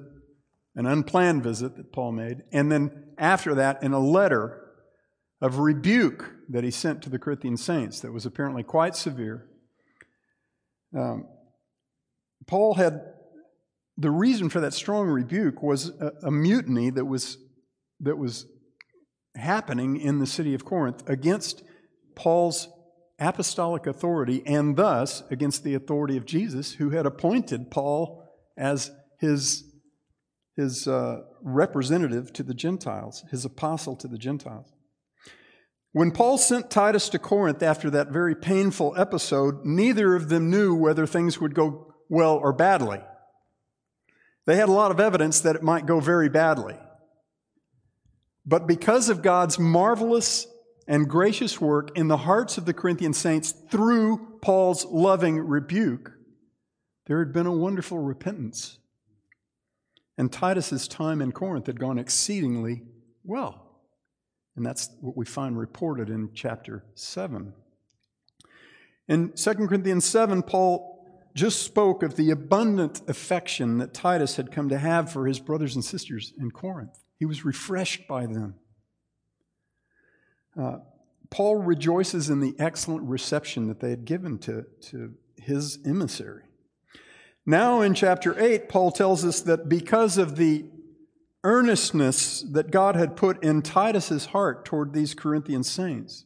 an 0.74 0.86
unplanned 0.86 1.42
visit 1.42 1.76
that 1.76 1.92
Paul 1.92 2.12
made, 2.12 2.42
and 2.52 2.70
then 2.70 2.90
after 3.16 3.54
that 3.54 3.82
in 3.82 3.92
a 3.92 3.98
letter 3.98 4.60
of 5.40 5.58
rebuke 5.58 6.34
that 6.48 6.64
he 6.64 6.70
sent 6.70 7.02
to 7.02 7.10
the 7.10 7.18
Corinthian 7.18 7.56
saints 7.56 8.00
that 8.00 8.12
was 8.12 8.26
apparently 8.26 8.62
quite 8.62 8.96
severe. 8.96 9.46
Um, 10.96 11.26
Paul 12.46 12.74
had 12.74 13.00
the 13.96 14.10
reason 14.10 14.48
for 14.48 14.60
that 14.60 14.74
strong 14.74 15.06
rebuke 15.06 15.62
was 15.62 15.90
a, 16.00 16.12
a 16.24 16.30
mutiny 16.30 16.90
that 16.90 17.04
was 17.04 17.38
that 18.00 18.18
was 18.18 18.46
happening 19.36 19.96
in 19.96 20.18
the 20.18 20.26
city 20.26 20.54
of 20.54 20.64
Corinth 20.64 21.08
against 21.08 21.62
Paul's 22.14 22.68
apostolic 23.18 23.86
authority 23.86 24.42
and 24.46 24.76
thus 24.76 25.22
against 25.30 25.64
the 25.64 25.74
authority 25.74 26.16
of 26.16 26.26
Jesus, 26.26 26.74
who 26.74 26.90
had 26.90 27.06
appointed 27.06 27.70
Paul 27.70 28.22
as 28.56 28.90
his, 29.18 29.64
his 30.56 30.86
uh, 30.86 31.22
representative 31.42 32.32
to 32.34 32.42
the 32.42 32.54
Gentiles, 32.54 33.24
his 33.30 33.44
apostle 33.44 33.96
to 33.96 34.08
the 34.08 34.18
Gentiles. 34.18 34.72
When 35.92 36.10
Paul 36.10 36.38
sent 36.38 36.70
Titus 36.70 37.08
to 37.10 37.20
Corinth 37.20 37.62
after 37.62 37.88
that 37.90 38.10
very 38.10 38.34
painful 38.34 38.94
episode, 38.96 39.64
neither 39.64 40.16
of 40.16 40.28
them 40.28 40.50
knew 40.50 40.74
whether 40.74 41.06
things 41.06 41.40
would 41.40 41.54
go 41.54 41.93
well 42.08 42.36
or 42.36 42.52
badly. 42.52 43.00
They 44.46 44.56
had 44.56 44.68
a 44.68 44.72
lot 44.72 44.90
of 44.90 45.00
evidence 45.00 45.40
that 45.40 45.56
it 45.56 45.62
might 45.62 45.86
go 45.86 46.00
very 46.00 46.28
badly. 46.28 46.76
But 48.46 48.66
because 48.66 49.08
of 49.08 49.22
God's 49.22 49.58
marvelous 49.58 50.46
and 50.86 51.08
gracious 51.08 51.60
work 51.60 51.96
in 51.96 52.08
the 52.08 52.18
hearts 52.18 52.58
of 52.58 52.66
the 52.66 52.74
Corinthian 52.74 53.14
saints 53.14 53.52
through 53.70 54.38
Paul's 54.42 54.84
loving 54.84 55.38
rebuke, 55.38 56.12
there 57.06 57.20
had 57.20 57.32
been 57.32 57.46
a 57.46 57.52
wonderful 57.52 57.98
repentance. 57.98 58.78
And 60.18 60.30
Titus's 60.30 60.86
time 60.86 61.22
in 61.22 61.32
Corinth 61.32 61.66
had 61.66 61.80
gone 61.80 61.98
exceedingly 61.98 62.82
well. 63.24 63.80
And 64.56 64.64
that's 64.64 64.90
what 65.00 65.16
we 65.16 65.24
find 65.24 65.58
reported 65.58 66.10
in 66.10 66.30
chapter 66.34 66.84
7. 66.94 67.54
In 69.08 69.32
2 69.32 69.54
Corinthians 69.54 70.04
7, 70.04 70.42
Paul 70.42 70.93
just 71.34 71.62
spoke 71.62 72.02
of 72.02 72.16
the 72.16 72.30
abundant 72.30 73.02
affection 73.08 73.78
that 73.78 73.92
Titus 73.92 74.36
had 74.36 74.52
come 74.52 74.68
to 74.68 74.78
have 74.78 75.10
for 75.10 75.26
his 75.26 75.40
brothers 75.40 75.74
and 75.74 75.84
sisters 75.84 76.32
in 76.38 76.50
Corinth. 76.50 76.98
He 77.18 77.24
was 77.24 77.44
refreshed 77.44 78.06
by 78.06 78.26
them. 78.26 78.54
Uh, 80.58 80.78
Paul 81.30 81.56
rejoices 81.56 82.30
in 82.30 82.40
the 82.40 82.54
excellent 82.58 83.08
reception 83.08 83.66
that 83.66 83.80
they 83.80 83.90
had 83.90 84.04
given 84.04 84.38
to, 84.40 84.66
to 84.82 85.14
his 85.36 85.78
emissary. 85.84 86.44
Now, 87.44 87.80
in 87.80 87.94
chapter 87.94 88.40
8, 88.40 88.68
Paul 88.68 88.92
tells 88.92 89.24
us 89.24 89.40
that 89.40 89.68
because 89.68 90.16
of 90.16 90.36
the 90.36 90.66
earnestness 91.42 92.42
that 92.52 92.70
God 92.70 92.96
had 92.96 93.16
put 93.16 93.42
in 93.42 93.60
Titus's 93.60 94.26
heart 94.26 94.64
toward 94.64 94.92
these 94.92 95.14
Corinthian 95.14 95.62
saints, 95.64 96.24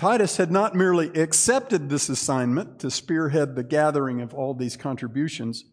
Titus 0.00 0.38
had 0.38 0.50
not 0.50 0.74
merely 0.74 1.08
accepted 1.08 1.90
this 1.90 2.08
assignment 2.08 2.78
to 2.78 2.90
spearhead 2.90 3.54
the 3.54 3.62
gathering 3.62 4.22
of 4.22 4.32
all 4.32 4.54
these 4.54 4.74
contributions, 4.74 5.66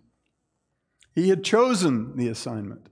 he 1.15 1.29
had 1.29 1.45
chosen 1.45 2.17
the 2.17 2.27
assignment. 2.27 2.89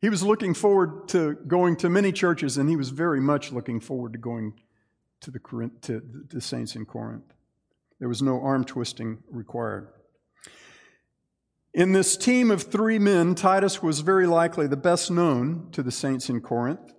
He 0.00 0.08
was 0.08 0.22
looking 0.22 0.54
forward 0.54 1.08
to 1.08 1.34
going 1.48 1.74
to 1.78 1.90
many 1.90 2.12
churches, 2.12 2.56
and 2.56 2.68
he 2.68 2.76
was 2.76 2.90
very 2.90 3.18
much 3.18 3.50
looking 3.50 3.80
forward 3.80 4.12
to 4.12 4.20
going 4.20 4.52
to 5.22 5.32
the, 5.32 5.40
to 5.80 6.00
the 6.28 6.40
saints 6.40 6.76
in 6.76 6.86
Corinth. 6.86 7.34
There 7.98 8.08
was 8.08 8.22
no 8.22 8.40
arm 8.40 8.64
twisting 8.64 9.24
required. 9.32 9.88
In 11.74 11.90
this 11.90 12.16
team 12.16 12.52
of 12.52 12.62
three 12.62 13.00
men, 13.00 13.34
Titus 13.34 13.82
was 13.82 13.98
very 13.98 14.28
likely 14.28 14.68
the 14.68 14.76
best 14.76 15.10
known 15.10 15.70
to 15.72 15.82
the 15.82 15.90
saints 15.90 16.30
in 16.30 16.40
Corinth. 16.40 16.94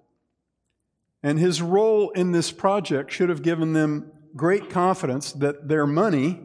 And 1.23 1.37
his 1.37 1.61
role 1.61 2.09
in 2.11 2.31
this 2.31 2.51
project 2.51 3.11
should 3.11 3.29
have 3.29 3.43
given 3.43 3.73
them 3.73 4.11
great 4.35 4.69
confidence 4.69 5.31
that 5.33 5.67
their 5.67 5.85
money 5.85 6.41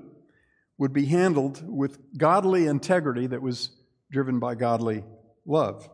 would 0.78 0.92
be 0.92 1.06
handled 1.06 1.62
with 1.66 1.99
godly 2.18 2.66
integrity 2.66 3.26
that 3.26 3.40
was 3.40 3.71
driven 4.11 4.38
by 4.38 4.54
godly 4.54 5.04
love. 5.47 5.88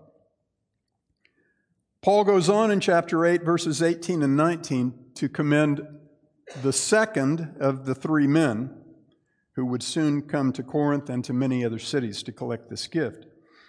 Paul 2.03 2.25
goes 2.25 2.49
on 2.49 2.73
in 2.73 2.81
chapter 2.81 3.25
8, 3.25 3.45
verses 3.45 3.81
18 3.81 4.23
and 4.23 4.37
19, 4.37 4.95
to 5.15 5.29
commend 5.29 5.87
the 6.62 6.73
second 6.73 7.55
of 7.61 7.87
the 7.87 7.95
three 7.95 8.27
men 8.27 8.77
who 9.55 9.65
would 9.67 9.83
soon 9.83 10.23
come 10.23 10.53
to 10.53 10.62
Corinth 10.65 11.09
and 11.09 11.25
to 11.25 11.33
many 11.33 11.65
other 11.65 11.79
cities 11.79 12.23
to 12.25 12.33
collect 12.33 12.69
this 12.69 12.89
gift. 12.89 13.27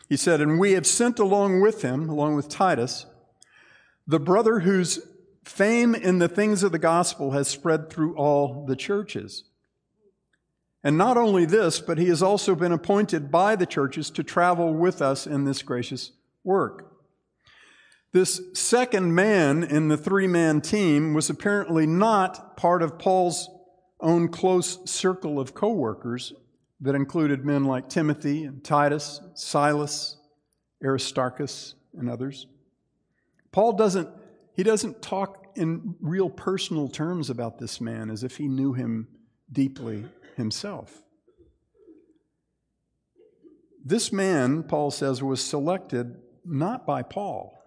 He 0.10 0.18
said, 0.18 0.42
And 0.42 0.60
we 0.60 0.72
have 0.72 0.88
sent 0.88 1.20
along 1.20 1.62
with 1.62 1.84
him, 1.84 2.10
along 2.10 2.36
with 2.36 2.50
Titus, 2.50 3.06
the 4.08 4.20
brother 4.20 4.60
whose 4.60 5.00
fame 5.44 5.96
in 5.96 6.20
the 6.20 6.28
things 6.28 6.64
of 6.64 6.72
the 6.72 6.80
gospel 6.80 7.32
has 7.32 7.48
spread 7.48 7.90
through 7.90 8.16
all 8.16 8.66
the 8.66 8.76
churches. 8.76 9.44
And 10.84 10.98
not 10.98 11.18
only 11.18 11.46
this, 11.46 11.80
but 11.80 11.98
he 11.98 12.10
has 12.10 12.22
also 12.22 12.56
been 12.56 12.74
appointed 12.74 13.32
by 13.32 13.56
the 13.56 13.66
churches 13.66 14.10
to 14.12 14.24
travel 14.24 14.74
with 14.74 15.02
us 15.02 15.26
in 15.26 15.46
this 15.46 15.62
gracious 15.62 16.12
work. 16.44 16.90
This 18.12 18.42
second 18.54 19.16
man 19.16 19.64
in 19.64 19.88
the 19.88 19.98
three 19.98 20.28
man 20.28 20.62
team 20.62 21.14
was 21.14 21.30
apparently 21.30 21.88
not 21.88 22.58
part 22.58 22.84
of 22.84 23.00
Paul's 23.00 23.50
own 24.00 24.28
close 24.28 24.80
circle 24.90 25.40
of 25.40 25.56
co 25.56 25.72
workers 25.72 26.34
that 26.82 26.96
included 26.96 27.46
men 27.46 27.64
like 27.64 27.90
Timothy 27.90 28.44
and 28.44 28.64
Titus, 28.64 29.22
Silas, 29.34 30.18
Aristarchus, 30.84 31.76
and 31.98 32.10
others. 32.10 32.46
Paul 33.54 33.74
doesn't, 33.74 34.10
he 34.56 34.64
doesn't 34.64 35.02
talk 35.02 35.46
in 35.56 35.96
real 36.02 36.30
personal 36.30 36.90
terms 36.90 37.30
about 37.30 37.60
this 37.60 37.80
man 37.80 38.10
as 38.10 38.24
if 38.24 38.38
he 38.38 38.48
knew 38.48 38.74
him 38.74 39.08
deeply 39.50 40.06
himself. 40.36 41.04
This 43.86 44.12
man, 44.12 44.64
Paul 44.64 44.90
says, 44.92 45.22
was 45.22 45.42
selected 45.42 46.16
not 46.44 46.86
by 46.86 47.04
Paul 47.04 47.64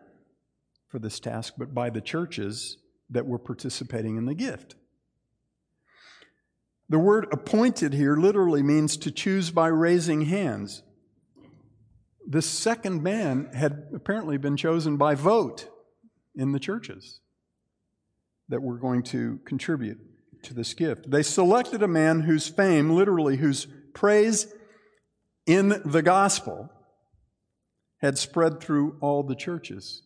for 0.88 0.98
this 0.98 1.20
task, 1.20 1.54
but 1.56 1.72
by 1.72 1.88
the 1.88 2.00
churches 2.00 2.78
that 3.08 3.26
were 3.26 3.38
participating 3.38 4.16
in 4.16 4.24
the 4.26 4.34
gift. 4.34 4.74
The 6.88 6.98
word 6.98 7.28
appointed 7.30 7.92
here 7.92 8.16
literally 8.16 8.62
means 8.62 8.96
to 8.98 9.12
choose 9.12 9.50
by 9.50 9.68
raising 9.68 10.22
hands. 10.22 10.82
This 12.26 12.46
second 12.46 13.04
man 13.04 13.50
had 13.54 13.88
apparently 13.94 14.36
been 14.36 14.56
chosen 14.56 14.96
by 14.96 15.14
vote 15.14 15.68
in 16.36 16.52
the 16.52 16.60
churches 16.60 17.20
that 18.48 18.62
were 18.62 18.78
going 18.78 19.02
to 19.02 19.40
contribute 19.44 19.98
to 20.42 20.54
this 20.54 20.74
gift. 20.74 21.10
They 21.10 21.22
selected 21.22 21.82
a 21.82 21.88
man 21.88 22.20
whose 22.20 22.46
fame, 22.46 22.90
literally, 22.90 23.36
whose 23.36 23.66
praise 23.94 24.52
in 25.46 25.80
the 25.84 26.02
gospel 26.02 26.70
had 27.98 28.18
spread 28.18 28.60
through 28.60 28.96
all 29.00 29.22
the 29.22 29.34
churches. 29.34 30.02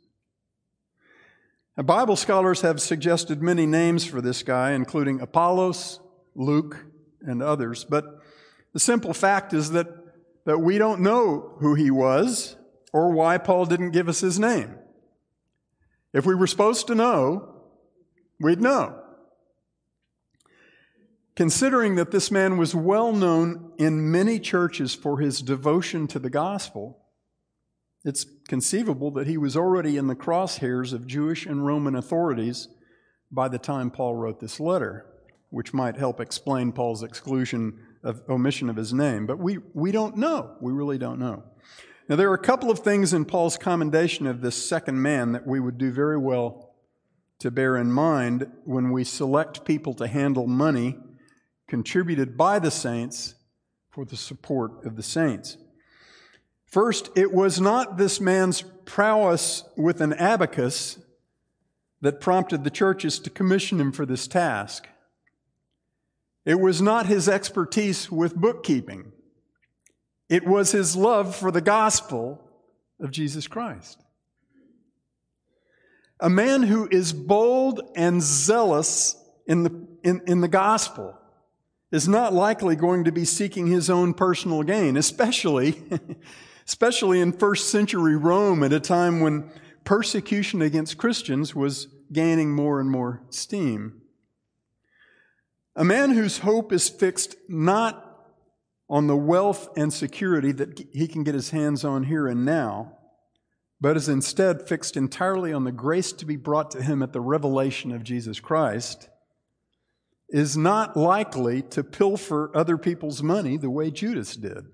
Now, 1.76 1.82
Bible 1.82 2.16
scholars 2.16 2.60
have 2.62 2.80
suggested 2.80 3.42
many 3.42 3.66
names 3.66 4.04
for 4.04 4.20
this 4.20 4.42
guy, 4.42 4.72
including 4.72 5.20
Apollos, 5.20 6.00
Luke, 6.34 6.84
and 7.22 7.42
others, 7.42 7.84
but 7.84 8.20
the 8.72 8.80
simple 8.80 9.12
fact 9.12 9.52
is 9.52 9.72
that, 9.72 9.88
that 10.46 10.58
we 10.58 10.78
don't 10.78 11.00
know 11.00 11.56
who 11.58 11.74
he 11.74 11.90
was 11.90 12.56
or 12.92 13.10
why 13.10 13.38
Paul 13.38 13.66
didn't 13.66 13.90
give 13.90 14.08
us 14.08 14.20
his 14.20 14.38
name. 14.38 14.76
If 16.12 16.26
we 16.26 16.34
were 16.34 16.46
supposed 16.46 16.86
to 16.88 16.94
know, 16.94 17.54
we'd 18.40 18.60
know. 18.60 19.00
Considering 21.36 21.94
that 21.94 22.10
this 22.10 22.30
man 22.30 22.58
was 22.58 22.74
well 22.74 23.12
known 23.12 23.72
in 23.78 24.10
many 24.10 24.38
churches 24.38 24.94
for 24.94 25.20
his 25.20 25.40
devotion 25.40 26.06
to 26.08 26.18
the 26.18 26.30
gospel, 26.30 26.98
it's 28.04 28.26
conceivable 28.48 29.10
that 29.12 29.26
he 29.26 29.36
was 29.36 29.56
already 29.56 29.96
in 29.96 30.06
the 30.06 30.16
crosshairs 30.16 30.92
of 30.92 31.06
Jewish 31.06 31.46
and 31.46 31.64
Roman 31.64 31.94
authorities 31.94 32.68
by 33.30 33.48
the 33.48 33.58
time 33.58 33.90
Paul 33.90 34.16
wrote 34.16 34.40
this 34.40 34.58
letter, 34.58 35.06
which 35.50 35.72
might 35.72 35.96
help 35.96 36.20
explain 36.20 36.72
Paul's 36.72 37.02
exclusion 37.02 37.78
of 38.02 38.22
omission 38.28 38.68
of 38.68 38.76
his 38.76 38.92
name. 38.92 39.26
But 39.26 39.38
we, 39.38 39.58
we 39.74 39.92
don't 39.92 40.16
know. 40.16 40.56
We 40.60 40.72
really 40.72 40.98
don't 40.98 41.20
know. 41.20 41.44
Now, 42.10 42.16
there 42.16 42.28
are 42.28 42.34
a 42.34 42.38
couple 42.38 42.72
of 42.72 42.80
things 42.80 43.12
in 43.12 43.24
Paul's 43.24 43.56
commendation 43.56 44.26
of 44.26 44.40
this 44.40 44.56
second 44.56 45.00
man 45.00 45.30
that 45.30 45.46
we 45.46 45.60
would 45.60 45.78
do 45.78 45.92
very 45.92 46.18
well 46.18 46.74
to 47.38 47.52
bear 47.52 47.76
in 47.76 47.92
mind 47.92 48.50
when 48.64 48.90
we 48.90 49.04
select 49.04 49.64
people 49.64 49.94
to 49.94 50.08
handle 50.08 50.48
money 50.48 50.98
contributed 51.68 52.36
by 52.36 52.58
the 52.58 52.72
saints 52.72 53.36
for 53.90 54.04
the 54.04 54.16
support 54.16 54.84
of 54.84 54.96
the 54.96 55.04
saints. 55.04 55.56
First, 56.66 57.10
it 57.14 57.32
was 57.32 57.60
not 57.60 57.96
this 57.96 58.20
man's 58.20 58.62
prowess 58.86 59.62
with 59.76 60.00
an 60.00 60.12
abacus 60.14 60.98
that 62.00 62.20
prompted 62.20 62.64
the 62.64 62.70
churches 62.70 63.20
to 63.20 63.30
commission 63.30 63.80
him 63.80 63.92
for 63.92 64.04
this 64.04 64.26
task. 64.26 64.88
It 66.44 66.58
was 66.58 66.82
not 66.82 67.06
his 67.06 67.28
expertise 67.28 68.10
with 68.10 68.34
bookkeeping. 68.34 69.12
It 70.30 70.46
was 70.46 70.70
his 70.70 70.94
love 70.94 71.34
for 71.34 71.50
the 71.50 71.60
gospel 71.60 72.40
of 73.00 73.10
Jesus 73.10 73.48
Christ. 73.48 74.00
A 76.20 76.30
man 76.30 76.62
who 76.62 76.88
is 76.88 77.12
bold 77.12 77.80
and 77.96 78.22
zealous 78.22 79.16
in 79.46 79.64
the, 79.64 79.86
in, 80.04 80.22
in 80.28 80.40
the 80.40 80.48
gospel 80.48 81.18
is 81.90 82.06
not 82.06 82.32
likely 82.32 82.76
going 82.76 83.04
to 83.04 83.12
be 83.12 83.24
seeking 83.24 83.66
his 83.66 83.90
own 83.90 84.14
personal 84.14 84.62
gain, 84.62 84.96
especially, 84.96 85.82
especially 86.66 87.20
in 87.20 87.32
first 87.32 87.70
century 87.70 88.14
Rome 88.14 88.62
at 88.62 88.72
a 88.72 88.78
time 88.78 89.18
when 89.20 89.50
persecution 89.82 90.62
against 90.62 90.96
Christians 90.96 91.56
was 91.56 91.88
gaining 92.12 92.52
more 92.52 92.78
and 92.78 92.88
more 92.88 93.22
steam. 93.30 94.00
A 95.74 95.84
man 95.84 96.10
whose 96.10 96.38
hope 96.38 96.72
is 96.72 96.88
fixed 96.88 97.34
not 97.48 98.09
on 98.90 99.06
the 99.06 99.16
wealth 99.16 99.68
and 99.76 99.92
security 99.92 100.50
that 100.50 100.84
he 100.92 101.06
can 101.06 101.22
get 101.22 101.32
his 101.32 101.50
hands 101.50 101.84
on 101.84 102.02
here 102.02 102.26
and 102.26 102.44
now, 102.44 102.98
but 103.80 103.96
is 103.96 104.08
instead 104.08 104.66
fixed 104.66 104.96
entirely 104.96 105.52
on 105.52 105.62
the 105.62 105.72
grace 105.72 106.12
to 106.12 106.26
be 106.26 106.36
brought 106.36 106.72
to 106.72 106.82
him 106.82 107.00
at 107.00 107.12
the 107.12 107.20
revelation 107.20 107.92
of 107.92 108.02
Jesus 108.02 108.40
Christ, 108.40 109.08
is 110.28 110.56
not 110.56 110.96
likely 110.96 111.62
to 111.62 111.84
pilfer 111.84 112.50
other 112.52 112.76
people's 112.76 113.22
money 113.22 113.56
the 113.56 113.70
way 113.70 113.92
Judas 113.92 114.34
did. 114.34 114.66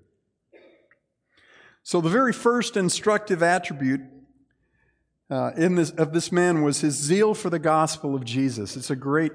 So, 1.83 2.01
the 2.01 2.09
very 2.09 2.33
first 2.33 2.75
instructive 2.75 3.41
attribute 3.41 4.01
uh, 5.29 5.51
in 5.55 5.75
this, 5.75 5.91
of 5.91 6.11
this 6.11 6.31
man 6.31 6.63
was 6.63 6.81
his 6.81 6.95
zeal 6.95 7.33
for 7.33 7.49
the 7.49 7.59
gospel 7.59 8.15
of 8.15 8.25
Jesus. 8.25 8.75
It's 8.75 8.89
a 8.89 8.95
great, 8.95 9.31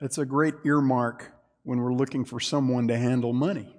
it's 0.00 0.18
a 0.18 0.26
great 0.26 0.54
earmark 0.64 1.32
when 1.64 1.80
we're 1.80 1.94
looking 1.94 2.24
for 2.24 2.40
someone 2.40 2.88
to 2.88 2.96
handle 2.96 3.32
money. 3.32 3.76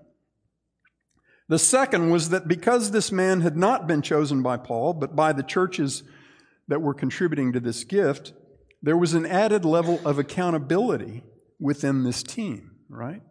The 1.53 1.59
second 1.59 2.09
was 2.09 2.29
that 2.29 2.47
because 2.47 2.89
this 2.89 3.11
man 3.11 3.41
had 3.41 3.55
not 3.55 3.85
been 3.85 4.01
chosen 4.01 4.41
by 4.41 4.57
Paul, 4.57 4.93
but 4.93 5.15
by 5.15 5.33
the 5.33 5.43
churches 5.43 6.01
that 6.67 6.81
were 6.81 6.95
contributing 6.95 7.53
to 7.53 7.59
this 7.59 7.83
gift, 7.83 8.33
there 8.81 8.97
was 8.97 9.13
an 9.13 9.27
added 9.27 9.63
level 9.63 10.01
of 10.03 10.17
accountability 10.17 11.21
within 11.59 12.05
this 12.05 12.23
team, 12.23 12.71
right? 12.89 13.21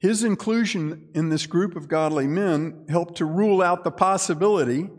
His 0.00 0.24
inclusion 0.24 1.10
in 1.14 1.28
this 1.28 1.46
group 1.46 1.76
of 1.76 1.86
godly 1.86 2.26
men 2.26 2.86
helped 2.88 3.18
to 3.18 3.26
rule 3.26 3.62
out 3.62 3.84
the 3.84 3.92
possibility 3.92 4.90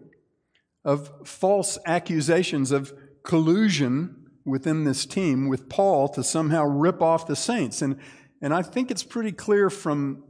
of 0.86 1.12
false 1.26 1.78
accusations 1.86 2.72
of 2.72 2.93
collusion 3.26 4.28
within 4.46 4.86
this 4.86 5.06
team 5.06 5.50
with 5.50 5.67
Paul 5.67 6.08
to 6.13 6.24
somehow 6.24 6.63
rip 6.63 7.02
off 7.02 7.28
the 7.28 7.36
saints. 7.36 7.82
And, 7.82 8.00
and 8.41 8.54
I 8.54 8.62
think 8.62 8.89
it's 8.89 9.04
pretty 9.04 9.34
clear 9.34 9.69
from 9.69 10.24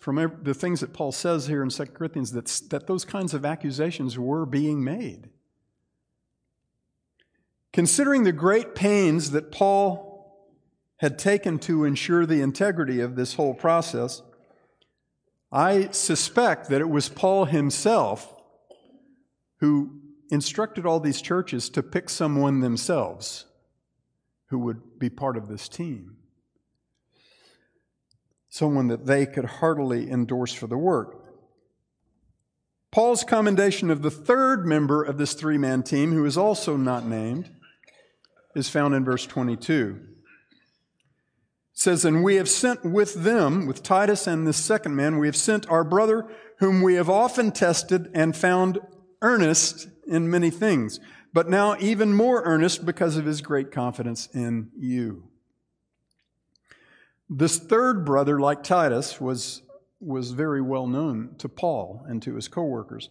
from 0.00 0.40
the 0.42 0.54
things 0.54 0.80
that 0.80 0.94
Paul 0.94 1.12
says 1.12 1.46
here 1.46 1.62
in 1.62 1.68
2 1.68 1.84
Corinthians 1.86 2.32
that, 2.32 2.46
that 2.70 2.86
those 2.86 3.04
kinds 3.04 3.34
of 3.34 3.44
accusations 3.44 4.18
were 4.18 4.46
being 4.46 4.82
made. 4.82 5.28
Considering 7.72 8.24
the 8.24 8.32
great 8.32 8.74
pains 8.74 9.30
that 9.32 9.52
Paul 9.52 10.50
had 10.96 11.18
taken 11.18 11.58
to 11.60 11.84
ensure 11.84 12.24
the 12.24 12.40
integrity 12.40 13.00
of 13.00 13.14
this 13.14 13.34
whole 13.34 13.52
process, 13.52 14.22
I 15.52 15.90
suspect 15.90 16.70
that 16.70 16.80
it 16.80 16.88
was 16.88 17.10
Paul 17.10 17.44
himself 17.44 18.34
who 19.58 20.00
instructed 20.30 20.86
all 20.86 21.00
these 21.00 21.20
churches 21.20 21.68
to 21.70 21.82
pick 21.82 22.08
someone 22.08 22.60
themselves 22.60 23.44
who 24.46 24.58
would 24.60 24.98
be 24.98 25.10
part 25.10 25.36
of 25.36 25.48
this 25.48 25.68
team 25.68 26.16
someone 28.50 28.88
that 28.88 29.06
they 29.06 29.24
could 29.24 29.44
heartily 29.44 30.10
endorse 30.10 30.52
for 30.52 30.66
the 30.66 30.76
work. 30.76 31.16
Paul's 32.90 33.22
commendation 33.22 33.90
of 33.90 34.02
the 34.02 34.10
third 34.10 34.66
member 34.66 35.02
of 35.02 35.16
this 35.16 35.32
three 35.34 35.56
man 35.56 35.84
team, 35.84 36.12
who 36.12 36.24
is 36.26 36.36
also 36.36 36.76
not 36.76 37.06
named, 37.06 37.48
is 38.56 38.68
found 38.68 38.94
in 38.94 39.04
verse 39.04 39.26
22. 39.26 40.00
It 40.00 41.78
says, 41.78 42.04
And 42.04 42.24
we 42.24 42.34
have 42.34 42.48
sent 42.48 42.84
with 42.84 43.14
them, 43.22 43.66
with 43.66 43.84
Titus 43.84 44.26
and 44.26 44.44
this 44.44 44.56
second 44.56 44.96
man, 44.96 45.18
we 45.18 45.28
have 45.28 45.36
sent 45.36 45.70
our 45.70 45.84
brother, 45.84 46.28
whom 46.58 46.82
we 46.82 46.94
have 46.94 47.08
often 47.08 47.52
tested 47.52 48.10
and 48.12 48.36
found 48.36 48.80
earnest 49.22 49.86
in 50.08 50.28
many 50.28 50.50
things, 50.50 50.98
but 51.32 51.48
now 51.48 51.76
even 51.78 52.12
more 52.12 52.42
earnest 52.42 52.84
because 52.84 53.16
of 53.16 53.24
his 53.24 53.40
great 53.40 53.70
confidence 53.70 54.28
in 54.34 54.70
you. 54.76 55.29
This 57.32 57.60
third 57.60 58.04
brother, 58.04 58.40
like 58.40 58.64
Titus, 58.64 59.20
was, 59.20 59.62
was 60.00 60.32
very 60.32 60.60
well 60.60 60.88
known 60.88 61.36
to 61.38 61.48
Paul 61.48 62.04
and 62.08 62.20
to 62.22 62.34
his 62.34 62.48
coworkers. 62.48 63.08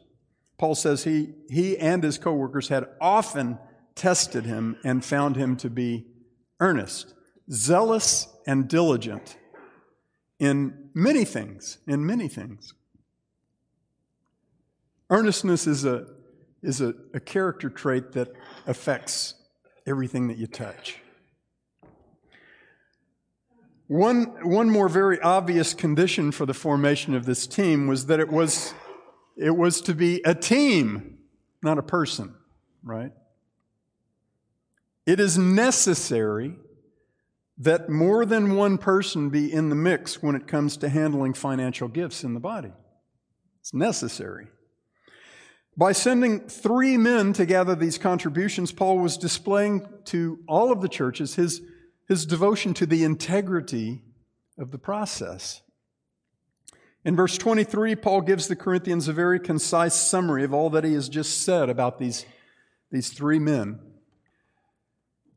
Paul 0.58 0.76
says 0.76 1.06
he, 1.06 1.30
he 1.50 1.78
and 1.78 2.04
his 2.04 2.18
coworkers 2.18 2.68
had 2.68 2.90
often 3.00 3.58
tested 3.96 4.46
him 4.46 4.76
and 4.84 5.06
found 5.06 5.38
him 5.38 5.56
to 5.58 5.70
be 5.70 6.06
earnest, 6.60 7.14
zealous, 7.50 8.28
and 8.46 8.68
diligent 8.68 9.38
in 10.38 10.90
many 10.94 11.24
things, 11.24 11.78
in 11.88 12.06
many 12.06 12.28
things. 12.28 12.74
Earnestness 15.10 15.66
is 15.66 15.86
a, 15.86 16.08
is 16.62 16.82
a, 16.82 16.94
a 17.14 17.22
character 17.22 17.70
trait 17.70 18.12
that 18.12 18.34
affects 18.68 19.36
everything 19.88 20.28
that 20.28 20.38
you 20.38 20.48
touch. 20.48 20.98
One, 23.90 24.26
one 24.48 24.70
more 24.70 24.88
very 24.88 25.20
obvious 25.20 25.74
condition 25.74 26.32
for 26.32 26.46
the 26.46 26.54
formation 26.54 27.16
of 27.16 27.26
this 27.26 27.48
team 27.48 27.88
was 27.88 28.06
that 28.06 28.20
it 28.20 28.30
was, 28.30 28.76
it 29.36 29.58
was 29.58 29.82
to 29.82 29.96
be 29.96 30.22
a 30.24 30.36
team, 30.36 31.18
not 31.64 31.80
a 31.80 31.82
person, 31.82 32.36
right? 32.84 33.12
It 35.08 35.20
is 35.20 35.40
necessary 35.40 36.54
that 37.58 37.90
more 37.90 38.28
than 38.28 38.56
one 38.56 38.78
person 38.78 39.32
be 39.32 39.52
in 39.52 39.70
the 39.70 39.76
mix 39.76 40.22
when 40.22 40.36
it 40.36 40.46
comes 40.46 40.78
to 40.78 40.90
handling 40.90 41.34
financial 41.34 41.88
gifts 41.88 42.24
in 42.24 42.36
the 42.36 42.40
body. 42.40 42.72
It's 43.60 43.74
necessary. 43.74 44.50
By 45.76 45.94
sending 45.94 46.42
three 46.42 46.96
men 46.96 47.34
to 47.34 47.46
gather 47.48 47.74
these 47.74 47.98
contributions, 47.98 48.72
Paul 48.72 49.00
was 49.00 49.18
displaying 49.18 49.88
to 50.06 50.38
all 50.48 50.72
of 50.72 50.82
the 50.82 50.90
churches 50.90 51.34
his 51.34 51.60
his 52.10 52.26
devotion 52.26 52.74
to 52.74 52.88
the 52.88 53.04
integrity 53.04 54.02
of 54.58 54.72
the 54.72 54.80
process. 54.80 55.62
In 57.06 57.16
verse 57.16 57.38
23, 57.38 57.96
Paul 57.96 58.22
gives 58.22 58.48
the 58.48 58.56
Corinthians 58.56 59.08
a 59.08 59.14
very 59.14 59.40
concise 59.40 59.94
summary 59.94 60.44
of 60.44 60.54
all 60.54 60.72
that 60.72 60.84
he 60.84 60.96
has 60.96 61.08
just 61.08 61.44
said 61.44 61.70
about 61.70 62.00
these, 62.00 62.26
these 62.92 63.10
three 63.10 63.38
men. 63.38 63.80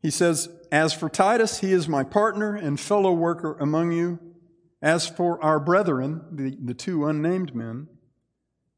He 0.01 0.11
says, 0.11 0.49
As 0.73 0.95
for 0.95 1.11
Titus, 1.11 1.61
he 1.61 1.73
is 1.73 1.89
my 1.89 2.03
partner 2.03 2.57
and 2.57 2.81
fellow 2.81 3.13
worker 3.13 3.57
among 3.61 3.93
you. 3.93 4.19
As 4.81 5.07
for 5.07 5.41
our 5.45 5.61
brethren, 5.61 6.23
the, 6.33 6.57
the 6.61 6.75
two 6.75 7.07
unnamed 7.07 7.55
men, 7.55 7.87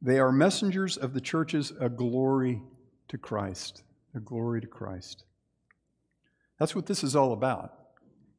they 0.03 0.19
are 0.19 0.33
messengers 0.33 0.97
of 0.97 1.15
the 1.15 1.21
churches, 1.21 1.73
a 1.81 1.89
glory 1.89 2.61
to 3.09 3.17
Christ. 3.17 3.85
A 4.15 4.21
glory 4.21 4.61
to 4.61 4.67
Christ. 4.67 5.25
That's 6.59 6.75
what 6.75 6.87
this 6.87 7.03
is 7.03 7.17
all 7.17 7.33
about 7.33 7.73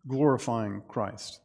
glorifying 0.08 0.82
Christ. 0.88 1.40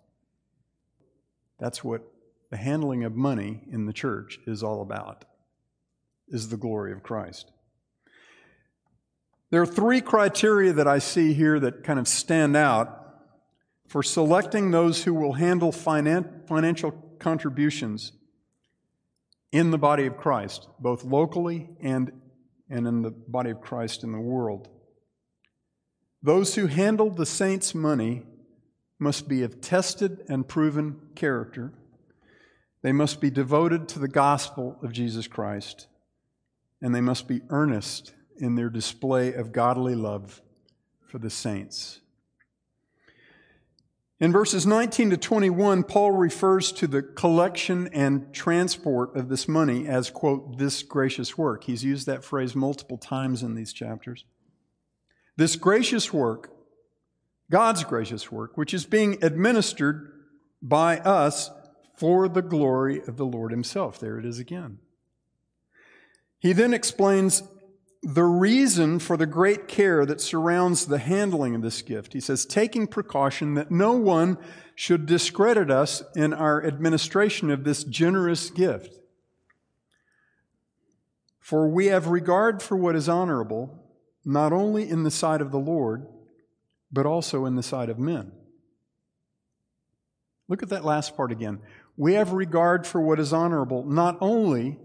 That's 1.59 1.85
what 1.85 2.03
the 2.51 2.57
handling 2.57 3.05
of 3.05 3.15
money 3.15 3.63
in 3.71 3.87
the 3.87 3.93
church 3.93 4.39
is 4.47 4.63
all 4.63 4.83
about, 4.83 5.25
is 6.29 6.49
the 6.49 6.57
glory 6.57 6.93
of 6.93 7.03
Christ. 7.03 7.53
There 9.51 9.63
are 9.63 9.67
three 9.67 10.01
criteria 10.01 10.73
that 10.73 10.87
I 10.87 10.99
see 10.99 11.33
here 11.33 11.59
that 11.61 11.85
kind 11.85 11.99
of 11.99 12.07
stand 12.07 12.57
out 12.57 12.97
for 13.89 14.03
selecting 14.03 14.71
those 14.71 15.05
who 15.05 15.13
will 15.13 15.33
handle 15.33 15.73
finan- 15.73 16.47
financial 16.47 16.93
contributions 17.19 18.13
in 19.51 19.73
the 19.73 19.79
body 19.79 20.07
of 20.07 20.17
Christ, 20.17 20.69
both 20.79 21.05
locally 21.05 21.69
and, 21.83 22.13
and 22.69 22.87
in 22.87 23.03
the 23.03 23.11
body 23.11 23.51
of 23.51 23.61
Christ 23.61 24.05
in 24.05 24.13
the 24.13 24.21
world. 24.21 24.69
Those 26.23 26.55
who 26.55 26.67
handle 26.69 27.11
the 27.11 27.27
saints' 27.27 27.75
money 27.75 28.23
must 29.01 29.29
be 29.29 29.43
of 29.43 29.61
tested 29.61 30.25
and 30.29 30.47
proven 30.47 31.01
character. 31.15 31.73
They 32.83 32.93
must 32.93 33.21
be 33.21 33.31
devoted 33.31 33.89
to 33.89 33.99
the 33.99 34.09
gospel 34.09 34.79
of 34.83 34.93
Jesus 34.93 35.27
Christ, 35.27 35.87
and 36.81 36.95
they 36.95 37.01
must 37.01 37.29
be 37.29 37.43
earnest 37.49 38.15
in 38.37 38.55
their 38.55 38.71
display 38.71 39.35
of 39.35 39.53
godly 39.53 39.95
love 39.95 40.41
for 41.07 41.19
the 41.19 41.31
saints. 41.31 42.01
In 44.19 44.33
verses 44.33 44.67
19 44.67 45.11
to 45.11 45.17
21, 45.17 45.83
Paul 45.85 46.11
refers 46.13 46.73
to 46.73 46.87
the 46.87 47.03
collection 47.03 47.89
and 47.89 48.33
transport 48.35 49.17
of 49.17 49.31
this 49.31 49.49
money 49.49 49.89
as, 49.89 50.11
quote, 50.11 50.59
this 50.59 50.83
gracious 50.83 51.39
work. 51.39 51.65
He's 51.65 51.85
used 51.85 52.07
that 52.07 52.23
phrase 52.23 52.55
multiple 52.55 52.99
times 52.99 53.43
in 53.43 53.55
these 53.55 53.73
chapters. 53.73 54.27
This 55.39 55.57
gracious 55.57 56.13
work, 56.13 56.53
God's 57.51 57.85
gracious 57.85 58.31
work, 58.31 58.57
which 58.57 58.73
is 58.73 58.87
being 58.87 59.23
administered 59.23 60.13
by 60.63 60.99
us 60.99 61.51
for 61.97 62.29
the 62.29 62.43
glory 62.43 63.03
of 63.07 63.17
the 63.17 63.27
Lord 63.27 63.51
Himself. 63.51 63.99
There 63.99 64.19
it 64.19 64.25
is 64.25 64.39
again. 64.39 64.79
He 66.39 66.53
then 66.55 66.73
explains 66.73 67.43
the 68.03 68.25
reason 68.25 68.99
for 68.99 69.19
the 69.19 69.27
great 69.27 69.69
care 69.69 70.07
that 70.07 70.21
surrounds 70.21 70.87
the 70.87 70.99
handling 70.99 71.55
of 71.55 71.61
this 71.61 71.83
gift. 71.83 72.15
He 72.15 72.21
says, 72.21 72.47
taking 72.47 72.87
precaution 72.87 73.55
that 73.55 73.71
no 73.71 73.93
one 73.93 74.39
should 74.75 75.05
discredit 75.05 75.71
us 75.71 76.03
in 76.17 76.33
our 76.33 76.65
administration 76.65 77.51
of 77.51 77.65
this 77.65 77.85
generous 77.85 78.49
gift. 78.49 78.99
For 81.39 81.69
we 81.69 81.87
have 81.87 82.07
regard 82.07 82.63
for 82.63 82.77
what 82.77 82.97
is 82.97 83.09
honorable, 83.09 83.85
not 84.25 84.53
only 84.53 84.89
in 84.89 85.03
the 85.03 85.11
sight 85.11 85.43
of 85.43 85.51
the 85.51 85.59
Lord, 85.59 86.07
but 86.93 87.07
also 87.07 87.47
in 87.47 87.57
the 87.57 87.63
sight 87.63 87.89
of 87.89 87.99
men. 87.99 88.33
Look 90.49 90.63
at 90.63 90.69
that 90.71 90.85
last 90.85 91.17
part 91.17 91.31
again. 91.31 91.61
We 91.97 92.15
have 92.15 92.33
regard 92.33 92.87
for 92.87 93.01
what 93.01 93.21
is 93.21 93.33
honorable, 93.33 93.85
not 93.85 94.19
only 94.21 94.79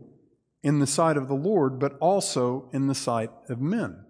in 0.62 0.80
the 0.80 0.88
sight 0.88 1.18
of 1.18 1.28
the 1.28 1.36
Lord, 1.36 1.80
but 1.80 1.98
also 2.00 2.70
in 2.74 2.88
the 2.88 2.96
sight 2.96 3.32
of 3.50 3.62
men. 3.62 4.06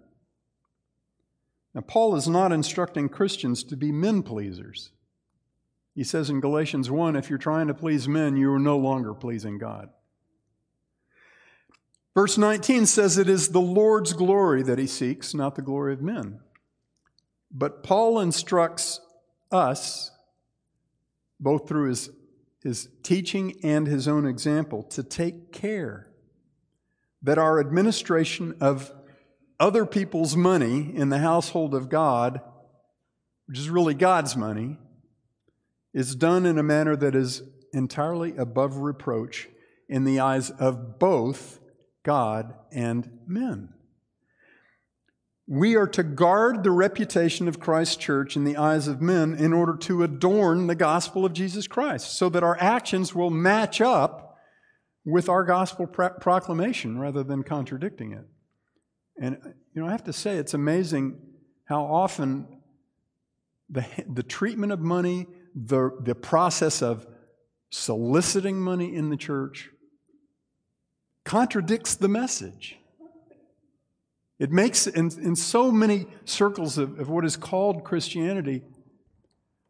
Now, 1.74 1.82
Paul 1.82 2.16
is 2.16 2.26
not 2.26 2.52
instructing 2.52 3.08
Christians 3.08 3.62
to 3.64 3.76
be 3.76 3.92
men 3.92 4.22
pleasers. 4.22 4.90
He 5.94 6.04
says 6.04 6.28
in 6.28 6.40
Galatians 6.40 6.90
1 6.90 7.16
if 7.16 7.30
you're 7.30 7.38
trying 7.38 7.68
to 7.68 7.74
please 7.74 8.06
men, 8.06 8.36
you 8.36 8.52
are 8.52 8.58
no 8.58 8.76
longer 8.76 9.14
pleasing 9.14 9.58
God. 9.58 9.90
Verse 12.14 12.38
19 12.38 12.86
says 12.86 13.18
it 13.18 13.28
is 13.28 13.48
the 13.48 13.60
Lord's 13.60 14.14
glory 14.14 14.62
that 14.62 14.78
he 14.78 14.86
seeks, 14.86 15.34
not 15.34 15.54
the 15.54 15.62
glory 15.62 15.92
of 15.92 16.00
men. 16.00 16.40
But 17.50 17.82
Paul 17.82 18.20
instructs 18.20 19.00
us, 19.50 20.10
both 21.40 21.68
through 21.68 21.88
his, 21.88 22.10
his 22.62 22.88
teaching 23.02 23.54
and 23.62 23.86
his 23.86 24.08
own 24.08 24.26
example, 24.26 24.82
to 24.84 25.02
take 25.02 25.52
care 25.52 26.08
that 27.22 27.38
our 27.38 27.58
administration 27.60 28.56
of 28.60 28.92
other 29.58 29.86
people's 29.86 30.36
money 30.36 30.94
in 30.94 31.08
the 31.08 31.18
household 31.18 31.74
of 31.74 31.88
God, 31.88 32.40
which 33.46 33.58
is 33.58 33.70
really 33.70 33.94
God's 33.94 34.36
money, 34.36 34.78
is 35.94 36.14
done 36.14 36.44
in 36.44 36.58
a 36.58 36.62
manner 36.62 36.94
that 36.94 37.14
is 37.14 37.42
entirely 37.72 38.36
above 38.36 38.76
reproach 38.78 39.48
in 39.88 40.04
the 40.04 40.20
eyes 40.20 40.50
of 40.50 40.98
both 40.98 41.60
God 42.02 42.54
and 42.70 43.18
men. 43.26 43.72
We 45.48 45.76
are 45.76 45.86
to 45.88 46.02
guard 46.02 46.64
the 46.64 46.72
reputation 46.72 47.46
of 47.46 47.60
Christ's 47.60 47.96
church 47.96 48.34
in 48.34 48.42
the 48.42 48.56
eyes 48.56 48.88
of 48.88 49.00
men 49.00 49.34
in 49.34 49.52
order 49.52 49.76
to 49.76 50.02
adorn 50.02 50.66
the 50.66 50.74
gospel 50.74 51.24
of 51.24 51.32
Jesus 51.32 51.68
Christ 51.68 52.18
so 52.18 52.28
that 52.30 52.42
our 52.42 52.58
actions 52.60 53.14
will 53.14 53.30
match 53.30 53.80
up 53.80 54.38
with 55.04 55.28
our 55.28 55.44
gospel 55.44 55.86
pro- 55.86 56.10
proclamation 56.10 56.98
rather 56.98 57.22
than 57.22 57.44
contradicting 57.44 58.12
it. 58.12 58.26
And, 59.20 59.38
you 59.72 59.80
know, 59.80 59.86
I 59.86 59.92
have 59.92 60.04
to 60.04 60.12
say, 60.12 60.36
it's 60.36 60.52
amazing 60.52 61.20
how 61.66 61.84
often 61.84 62.48
the, 63.70 63.86
the 64.12 64.24
treatment 64.24 64.72
of 64.72 64.80
money, 64.80 65.26
the, 65.54 65.90
the 66.00 66.16
process 66.16 66.82
of 66.82 67.06
soliciting 67.70 68.60
money 68.60 68.94
in 68.94 69.10
the 69.10 69.16
church, 69.16 69.70
contradicts 71.24 71.94
the 71.94 72.08
message. 72.08 72.78
It 74.38 74.52
makes, 74.52 74.86
in, 74.86 75.10
in 75.20 75.34
so 75.34 75.70
many 75.70 76.06
circles 76.24 76.76
of, 76.76 76.98
of 77.00 77.08
what 77.08 77.24
is 77.24 77.36
called 77.36 77.84
Christianity, 77.84 78.62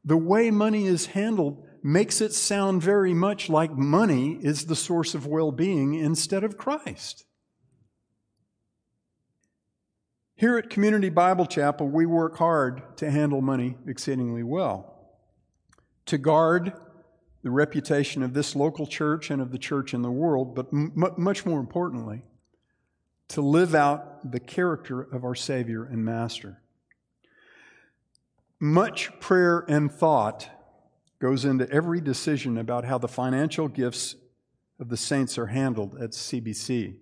the 0.04 0.16
way 0.16 0.50
money 0.50 0.86
is 0.86 1.06
handled 1.06 1.64
makes 1.82 2.20
it 2.20 2.32
sound 2.32 2.82
very 2.82 3.14
much 3.14 3.48
like 3.48 3.72
money 3.72 4.38
is 4.42 4.66
the 4.66 4.74
source 4.74 5.14
of 5.14 5.26
well 5.26 5.52
being 5.52 5.94
instead 5.94 6.42
of 6.42 6.56
Christ. 6.56 7.24
Here 10.34 10.58
at 10.58 10.68
Community 10.68 11.08
Bible 11.08 11.46
Chapel, 11.46 11.88
we 11.88 12.04
work 12.04 12.36
hard 12.36 12.96
to 12.98 13.10
handle 13.10 13.40
money 13.40 13.76
exceedingly 13.86 14.42
well, 14.42 15.14
to 16.06 16.18
guard 16.18 16.72
the 17.42 17.50
reputation 17.50 18.22
of 18.22 18.34
this 18.34 18.56
local 18.56 18.86
church 18.86 19.30
and 19.30 19.40
of 19.40 19.50
the 19.50 19.58
church 19.58 19.94
in 19.94 20.02
the 20.02 20.10
world, 20.10 20.54
but 20.54 20.66
m- 20.72 20.92
much 21.16 21.46
more 21.46 21.60
importantly, 21.60 22.22
to 23.28 23.40
live 23.40 23.74
out 23.74 24.30
the 24.30 24.40
character 24.40 25.02
of 25.02 25.24
our 25.24 25.34
Savior 25.34 25.84
and 25.84 26.04
Master. 26.04 26.62
Much 28.58 29.18
prayer 29.20 29.64
and 29.68 29.90
thought 29.90 30.48
goes 31.18 31.44
into 31.44 31.70
every 31.70 32.00
decision 32.00 32.56
about 32.56 32.84
how 32.84 32.98
the 32.98 33.08
financial 33.08 33.68
gifts 33.68 34.16
of 34.78 34.88
the 34.88 34.96
saints 34.96 35.38
are 35.38 35.46
handled 35.46 35.96
at 36.00 36.10
CBC. 36.10 36.96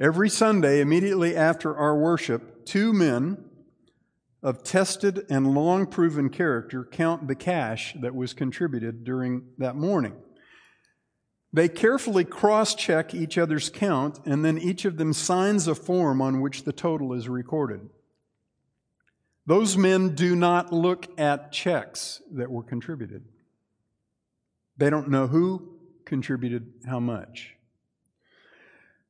Every 0.00 0.28
Sunday, 0.28 0.80
immediately 0.80 1.36
after 1.36 1.76
our 1.76 1.96
worship, 1.96 2.64
two 2.64 2.92
men 2.92 3.44
of 4.42 4.62
tested 4.62 5.26
and 5.28 5.54
long 5.54 5.86
proven 5.86 6.30
character 6.30 6.84
count 6.84 7.26
the 7.26 7.34
cash 7.34 7.94
that 8.00 8.14
was 8.14 8.32
contributed 8.32 9.04
during 9.04 9.42
that 9.58 9.74
morning. 9.74 10.14
They 11.52 11.68
carefully 11.68 12.24
cross 12.24 12.74
check 12.74 13.14
each 13.14 13.38
other's 13.38 13.70
count, 13.70 14.20
and 14.26 14.44
then 14.44 14.58
each 14.58 14.84
of 14.84 14.98
them 14.98 15.12
signs 15.12 15.66
a 15.66 15.74
form 15.74 16.20
on 16.20 16.40
which 16.40 16.64
the 16.64 16.72
total 16.72 17.12
is 17.12 17.28
recorded. 17.28 17.88
Those 19.46 19.78
men 19.78 20.14
do 20.14 20.36
not 20.36 20.74
look 20.74 21.08
at 21.18 21.52
checks 21.52 22.20
that 22.32 22.50
were 22.50 22.62
contributed. 22.62 23.24
They 24.76 24.90
don't 24.90 25.08
know 25.08 25.26
who 25.26 25.76
contributed 26.04 26.70
how 26.86 27.00
much. 27.00 27.54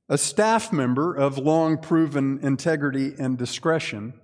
A 0.08 0.16
staff 0.16 0.72
member 0.72 1.12
of 1.12 1.38
long 1.38 1.76
proven 1.76 2.38
integrity 2.40 3.14
and 3.18 3.36
discretion 3.36 4.14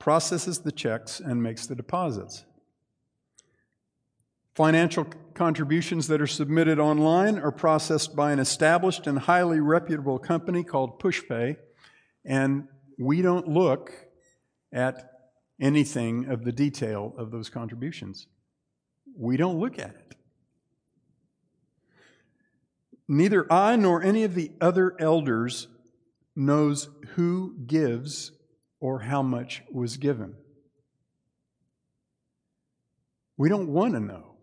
processes 0.00 0.58
the 0.58 0.72
checks 0.72 1.20
and 1.20 1.42
makes 1.42 1.66
the 1.66 1.74
deposits. 1.74 2.44
Financial 4.54 5.04
contributions 5.34 6.06
that 6.06 6.20
are 6.20 6.28
submitted 6.28 6.78
online 6.78 7.38
are 7.40 7.50
processed 7.50 8.14
by 8.14 8.30
an 8.30 8.38
established 8.38 9.06
and 9.06 9.18
highly 9.18 9.58
reputable 9.58 10.18
company 10.18 10.62
called 10.62 11.00
PushPay, 11.00 11.56
and 12.24 12.68
we 12.96 13.20
don't 13.20 13.48
look 13.48 13.92
at 14.72 15.10
anything 15.60 16.26
of 16.26 16.44
the 16.44 16.52
detail 16.52 17.14
of 17.18 17.32
those 17.32 17.48
contributions. 17.48 18.28
We 19.16 19.36
don't 19.36 19.58
look 19.58 19.78
at 19.78 19.90
it. 19.90 20.14
Neither 23.08 23.52
I 23.52 23.74
nor 23.74 24.02
any 24.02 24.22
of 24.22 24.34
the 24.34 24.52
other 24.60 24.94
elders 25.00 25.66
knows 26.36 26.88
who 27.14 27.56
gives 27.66 28.32
or 28.80 29.00
how 29.00 29.22
much 29.22 29.62
was 29.70 29.96
given. 29.96 30.34
We 33.36 33.48
don't 33.48 33.68
want 33.68 33.94
to 33.94 34.00
know. 34.00 34.33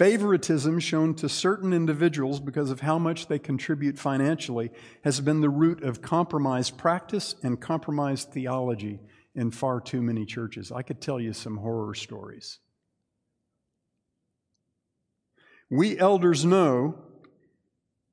Favoritism 0.00 0.80
shown 0.80 1.12
to 1.16 1.28
certain 1.28 1.74
individuals 1.74 2.40
because 2.40 2.70
of 2.70 2.80
how 2.80 2.98
much 2.98 3.26
they 3.26 3.38
contribute 3.38 3.98
financially 3.98 4.70
has 5.04 5.20
been 5.20 5.42
the 5.42 5.50
root 5.50 5.84
of 5.84 6.00
compromised 6.00 6.78
practice 6.78 7.34
and 7.42 7.60
compromised 7.60 8.32
theology 8.32 8.98
in 9.34 9.50
far 9.50 9.78
too 9.78 10.00
many 10.00 10.24
churches. 10.24 10.72
I 10.72 10.80
could 10.80 11.02
tell 11.02 11.20
you 11.20 11.34
some 11.34 11.58
horror 11.58 11.94
stories. 11.94 12.60
We 15.68 15.98
elders 15.98 16.46
know 16.46 16.96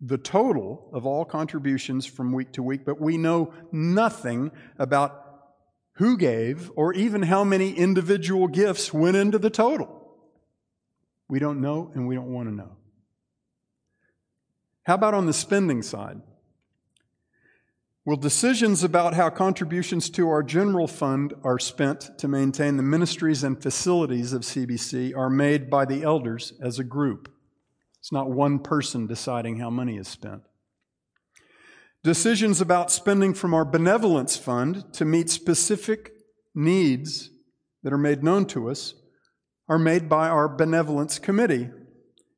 the 0.02 0.17
total 0.17 0.89
of 0.91 1.06
all 1.06 1.23
contributions 1.23 2.06
from 2.06 2.34
week 2.34 2.52
to 2.52 2.63
week, 2.63 2.84
but 2.84 3.00
we 3.00 3.17
know 3.17 3.54
nothing 3.71 4.52
about 4.78 5.23
who 5.93 6.17
gave 6.17 6.69
or 6.76 6.93
even 6.93 7.21
how 7.21 7.45
many 7.45 7.71
individual 7.71 8.50
gifts 8.50 8.93
went 8.93 9.15
into 9.15 9.39
the 9.39 9.50
total. 9.50 9.96
We 11.30 11.40
don't 11.40 11.62
know 11.62 11.92
and 11.94 12.08
we 12.08 12.16
don't 12.16 12.34
want 12.34 12.50
to 12.50 12.56
know. 12.56 12.78
How 14.84 14.96
about 14.96 15.13
on 15.13 15.26
the 15.26 15.34
spending 15.34 15.82
side? 15.82 16.22
Well, 18.06 18.16
decisions 18.16 18.86
about 18.86 19.16
how 19.16 19.30
contributions 19.30 20.10
to 20.12 20.30
our 20.30 20.42
general 20.42 20.88
fund 20.88 21.34
are 21.44 21.60
spent 21.60 22.18
to 22.20 22.30
maintain 22.30 22.78
the 22.78 22.84
ministries 22.84 23.44
and 23.44 23.62
facilities 23.62 24.32
of 24.32 24.44
CBC 24.44 25.13
are 25.13 25.30
made 25.30 25.70
by 25.70 25.84
the 25.84 26.04
elders 26.04 26.54
as 26.62 26.80
a 26.80 26.86
group. 26.86 27.30
It's 28.00 28.13
not 28.13 28.32
one 28.32 28.60
person 28.60 29.08
deciding 29.08 29.60
how 29.60 29.70
money 29.70 29.98
is 29.98 30.08
spent. 30.08 30.44
Decisions 32.02 32.62
about 32.62 32.90
spending 32.90 33.34
from 33.34 33.54
our 33.54 33.66
benevolence 33.66 34.38
fund 34.38 34.86
to 34.94 35.04
meet 35.04 35.30
specific 35.30 36.13
needs 36.56 37.30
that 37.84 37.92
are 37.92 37.98
made 37.98 38.24
known 38.24 38.46
to 38.46 38.70
us 38.70 38.94
are 39.67 39.80
made 39.80 40.08
by 40.08 40.30
our 40.30 40.47
benevolence 40.47 41.19
committee, 41.19 41.69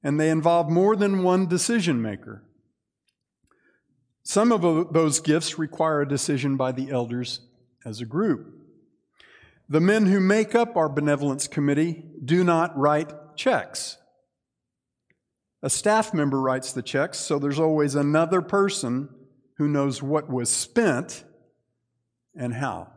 and 0.03 0.19
they 0.19 0.29
involve 0.29 0.69
more 0.69 0.95
than 0.95 1.23
one 1.23 1.47
decision 1.47 2.01
maker. 2.01 2.43
Some 4.23 4.51
of 4.51 4.93
those 4.93 5.19
gifts 5.19 5.57
require 5.57 6.01
a 6.01 6.07
decision 6.07 6.55
by 6.55 6.71
the 6.71 6.91
elders 6.91 7.41
as 7.85 7.99
a 7.99 8.05
group. 8.05 8.53
The 9.67 9.79
men 9.79 10.07
who 10.07 10.19
make 10.19 10.55
up 10.55 10.75
our 10.75 10.89
benevolence 10.89 11.47
committee 11.47 12.03
do 12.23 12.43
not 12.43 12.77
write 12.77 13.13
checks. 13.35 13.97
A 15.61 15.69
staff 15.69 16.13
member 16.13 16.39
writes 16.39 16.71
the 16.71 16.81
checks, 16.81 17.19
so 17.19 17.37
there's 17.37 17.59
always 17.59 17.95
another 17.95 18.41
person 18.41 19.09
who 19.57 19.67
knows 19.67 20.01
what 20.01 20.29
was 20.29 20.49
spent 20.49 21.23
and 22.35 22.53
how. 22.53 22.91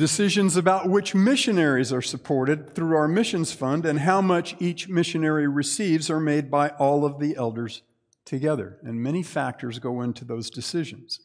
Decisions 0.00 0.56
about 0.56 0.88
which 0.88 1.14
missionaries 1.14 1.92
are 1.92 2.00
supported 2.00 2.74
through 2.74 2.96
our 2.96 3.06
missions 3.06 3.52
fund 3.52 3.84
and 3.84 3.98
how 3.98 4.22
much 4.22 4.56
each 4.58 4.88
missionary 4.88 5.46
receives 5.46 6.08
are 6.08 6.18
made 6.18 6.50
by 6.50 6.70
all 6.70 7.04
of 7.04 7.18
the 7.18 7.36
elders 7.36 7.82
together. 8.24 8.78
And 8.82 9.02
many 9.02 9.22
factors 9.22 9.78
go 9.78 10.00
into 10.00 10.24
those 10.24 10.48
decisions. 10.48 11.20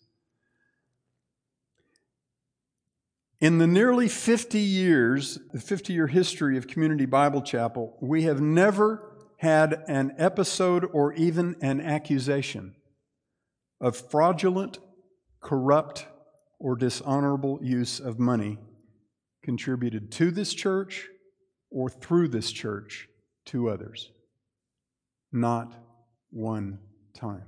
In 3.40 3.60
the 3.60 3.66
nearly 3.66 4.10
50 4.10 4.60
years, 4.60 5.40
the 5.54 5.62
50 5.62 5.94
year 5.94 6.08
history 6.08 6.58
of 6.58 6.68
Community 6.68 7.06
Bible 7.06 7.44
Chapel, 7.44 7.98
we 8.02 8.24
have 8.24 8.42
never 8.42 9.10
had 9.38 9.86
an 9.88 10.14
episode 10.18 10.86
or 10.92 11.14
even 11.14 11.56
an 11.62 11.80
accusation 11.80 12.76
of 13.80 13.96
fraudulent, 13.96 14.80
corrupt, 15.40 16.08
or 16.66 16.76
dishonorable 16.76 17.60
use 17.62 18.00
of 18.00 18.18
money 18.18 18.58
contributed 19.44 20.12
to 20.12 20.32
this 20.32 20.52
church 20.52 21.08
or 21.70 21.92
through 21.92 22.28
this 22.28 22.52
church 22.52 23.08
to 23.46 23.70
others. 23.70 24.10
Not 25.32 25.72
one 26.32 26.80
time. 27.14 27.44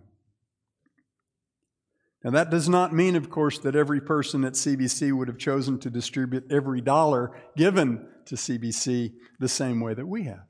Now, 2.24 2.30
that 2.30 2.52
does 2.52 2.70
not 2.70 2.94
mean, 2.94 3.16
of 3.16 3.32
course, 3.32 3.58
that 3.58 3.76
every 3.76 4.00
person 4.00 4.46
at 4.46 4.54
CBC 4.54 5.12
would 5.12 5.30
have 5.30 5.40
chosen 5.40 5.80
to 5.80 5.90
distribute 5.90 6.52
every 6.52 6.80
dollar 6.80 7.42
given 7.56 8.08
to 8.28 8.36
CBC 8.36 9.14
the 9.40 9.50
same 9.50 9.80
way 9.80 9.96
that 9.96 10.06
we 10.06 10.26
have. 10.26 10.46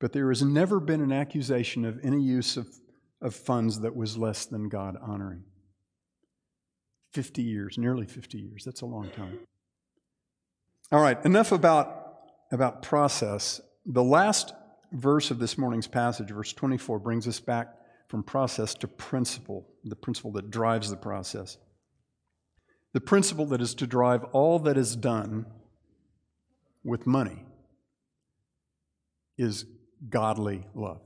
But 0.00 0.12
there 0.12 0.28
has 0.30 0.42
never 0.42 0.80
been 0.80 1.02
an 1.02 1.12
accusation 1.12 1.84
of 1.84 2.00
any 2.02 2.20
use 2.20 2.56
of, 2.56 2.66
of 3.22 3.32
funds 3.32 3.78
that 3.82 3.94
was 3.94 4.18
less 4.18 4.44
than 4.44 4.68
God 4.68 4.96
honoring. 5.00 5.44
50 7.16 7.40
years, 7.40 7.78
nearly 7.78 8.04
50 8.04 8.36
years. 8.36 8.62
That's 8.62 8.82
a 8.82 8.86
long 8.86 9.08
time. 9.08 9.38
All 10.92 11.00
right, 11.00 11.16
enough 11.24 11.50
about, 11.50 12.18
about 12.52 12.82
process. 12.82 13.58
The 13.86 14.04
last 14.04 14.52
verse 14.92 15.30
of 15.30 15.38
this 15.38 15.56
morning's 15.56 15.86
passage, 15.86 16.28
verse 16.28 16.52
24, 16.52 16.98
brings 16.98 17.26
us 17.26 17.40
back 17.40 17.68
from 18.08 18.22
process 18.22 18.74
to 18.74 18.86
principle, 18.86 19.66
the 19.82 19.96
principle 19.96 20.30
that 20.32 20.50
drives 20.50 20.90
the 20.90 20.96
process. 20.98 21.56
The 22.92 23.00
principle 23.00 23.46
that 23.46 23.62
is 23.62 23.74
to 23.76 23.86
drive 23.86 24.22
all 24.34 24.58
that 24.58 24.76
is 24.76 24.94
done 24.94 25.46
with 26.84 27.06
money 27.06 27.46
is 29.38 29.64
godly 30.10 30.66
love. 30.74 31.00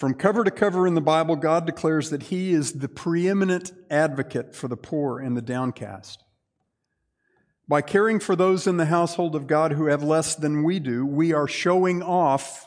From 0.00 0.14
cover 0.14 0.44
to 0.44 0.50
cover 0.50 0.86
in 0.86 0.94
the 0.94 1.02
Bible, 1.02 1.36
God 1.36 1.66
declares 1.66 2.08
that 2.08 2.22
He 2.22 2.52
is 2.52 2.72
the 2.72 2.88
preeminent 2.88 3.70
advocate 3.90 4.54
for 4.54 4.66
the 4.66 4.76
poor 4.76 5.18
and 5.18 5.36
the 5.36 5.42
downcast. 5.42 6.24
By 7.68 7.82
caring 7.82 8.18
for 8.18 8.34
those 8.34 8.66
in 8.66 8.78
the 8.78 8.86
household 8.86 9.36
of 9.36 9.46
God 9.46 9.72
who 9.72 9.88
have 9.88 10.02
less 10.02 10.34
than 10.34 10.64
we 10.64 10.78
do, 10.78 11.04
we 11.04 11.34
are 11.34 11.46
showing 11.46 12.02
off 12.02 12.66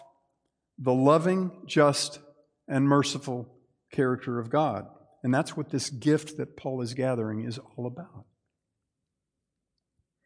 the 0.77 0.93
loving, 0.93 1.63
just, 1.65 2.19
and 2.67 2.87
merciful 2.87 3.51
character 3.91 4.37
of 4.37 4.51
God. 4.51 4.85
And 5.23 5.33
that's 5.33 5.57
what 5.57 5.71
this 5.71 5.89
gift 5.89 6.37
that 6.37 6.55
Paul 6.55 6.81
is 6.81 6.93
gathering 6.93 7.43
is 7.43 7.57
all 7.57 7.87
about. 7.87 8.25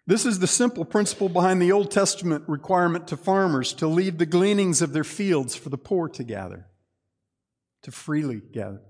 This 0.06 0.26
is 0.26 0.40
the 0.40 0.46
simple 0.48 0.84
principle 0.84 1.30
behind 1.30 1.62
the 1.62 1.72
Old 1.72 1.90
Testament 1.90 2.44
requirement 2.50 3.08
to 3.08 3.16
farmers 3.16 3.72
to 3.76 3.88
leave 3.88 4.18
the 4.18 4.26
gleanings 4.26 4.82
of 4.82 4.92
their 4.92 5.06
fields 5.06 5.56
for 5.56 5.70
the 5.70 5.78
poor 5.78 6.10
to 6.10 6.24
gather 6.26 6.68
to 7.84 7.92
freely 7.92 8.42
gather. 8.52 8.82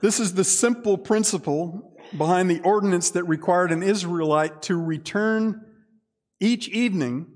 This 0.00 0.20
is 0.20 0.34
the 0.34 0.44
simple 0.44 0.98
principle 0.98 1.96
behind 2.16 2.50
the 2.50 2.60
ordinance 2.60 3.10
that 3.10 3.24
required 3.24 3.72
an 3.72 3.82
Israelite 3.82 4.62
to 4.62 4.76
return 4.76 5.64
each 6.40 6.68
evening 6.68 7.26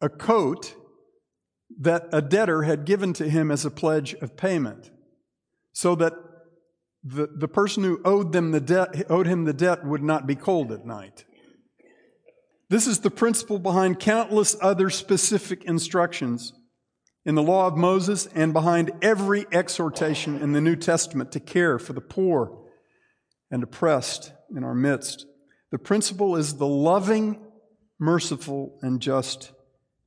a 0.00 0.08
coat 0.08 0.74
that 1.80 2.08
a 2.12 2.22
debtor 2.22 2.62
had 2.62 2.86
given 2.86 3.12
to 3.14 3.28
him 3.28 3.50
as 3.50 3.64
a 3.64 3.70
pledge 3.70 4.14
of 4.14 4.36
payment, 4.36 4.90
so 5.72 5.94
that 5.96 6.14
the, 7.04 7.28
the 7.36 7.48
person 7.48 7.84
who 7.84 8.00
owed 8.04 8.32
them 8.32 8.52
the 8.52 8.60
debt 8.60 9.04
owed 9.10 9.26
him 9.26 9.44
the 9.44 9.52
debt 9.52 9.84
would 9.84 10.02
not 10.02 10.26
be 10.26 10.34
cold 10.34 10.72
at 10.72 10.86
night. 10.86 11.24
This 12.70 12.86
is 12.86 13.00
the 13.00 13.10
principle 13.10 13.58
behind 13.58 14.00
countless 14.00 14.56
other 14.60 14.90
specific 14.90 15.64
instructions 15.64 16.52
in 17.28 17.34
the 17.34 17.42
law 17.42 17.66
of 17.66 17.76
Moses 17.76 18.26
and 18.34 18.54
behind 18.54 18.90
every 19.02 19.44
exhortation 19.52 20.40
in 20.40 20.52
the 20.52 20.62
New 20.62 20.74
Testament 20.74 21.30
to 21.30 21.38
care 21.38 21.78
for 21.78 21.92
the 21.92 22.00
poor 22.00 22.58
and 23.50 23.62
oppressed 23.62 24.32
in 24.56 24.64
our 24.64 24.74
midst. 24.74 25.26
The 25.70 25.78
principle 25.78 26.36
is 26.36 26.56
the 26.56 26.66
loving, 26.66 27.38
merciful, 27.98 28.78
and 28.80 28.98
just 28.98 29.52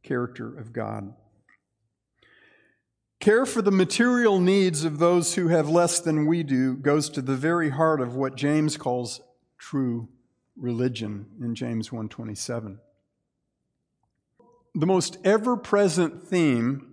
character 0.01 0.57
of 0.57 0.73
God. 0.73 1.13
Care 3.19 3.45
for 3.45 3.62
the 3.62 3.69
material 3.69 4.39
needs 4.39 4.84
of 4.84 4.97
those 4.97 5.36
who 5.36 5.49
have 5.49 5.69
less 5.69 5.99
than 5.99 6.25
we 6.25 6.41
do 6.41 6.75
goes 6.75 7.07
to 7.12 7.21
the 7.21 7.36
very 7.36 7.69
heart 7.69 8.01
of 8.01 8.15
what 8.15 8.36
James 8.36 8.77
calls 8.77 9.21
true 9.60 10.10
religion 10.55 11.27
in 11.39 11.53
James 11.53 11.91
1:27. 11.91 12.79
The 14.73 14.88
most 14.88 15.19
ever-present 15.23 16.23
theme 16.23 16.88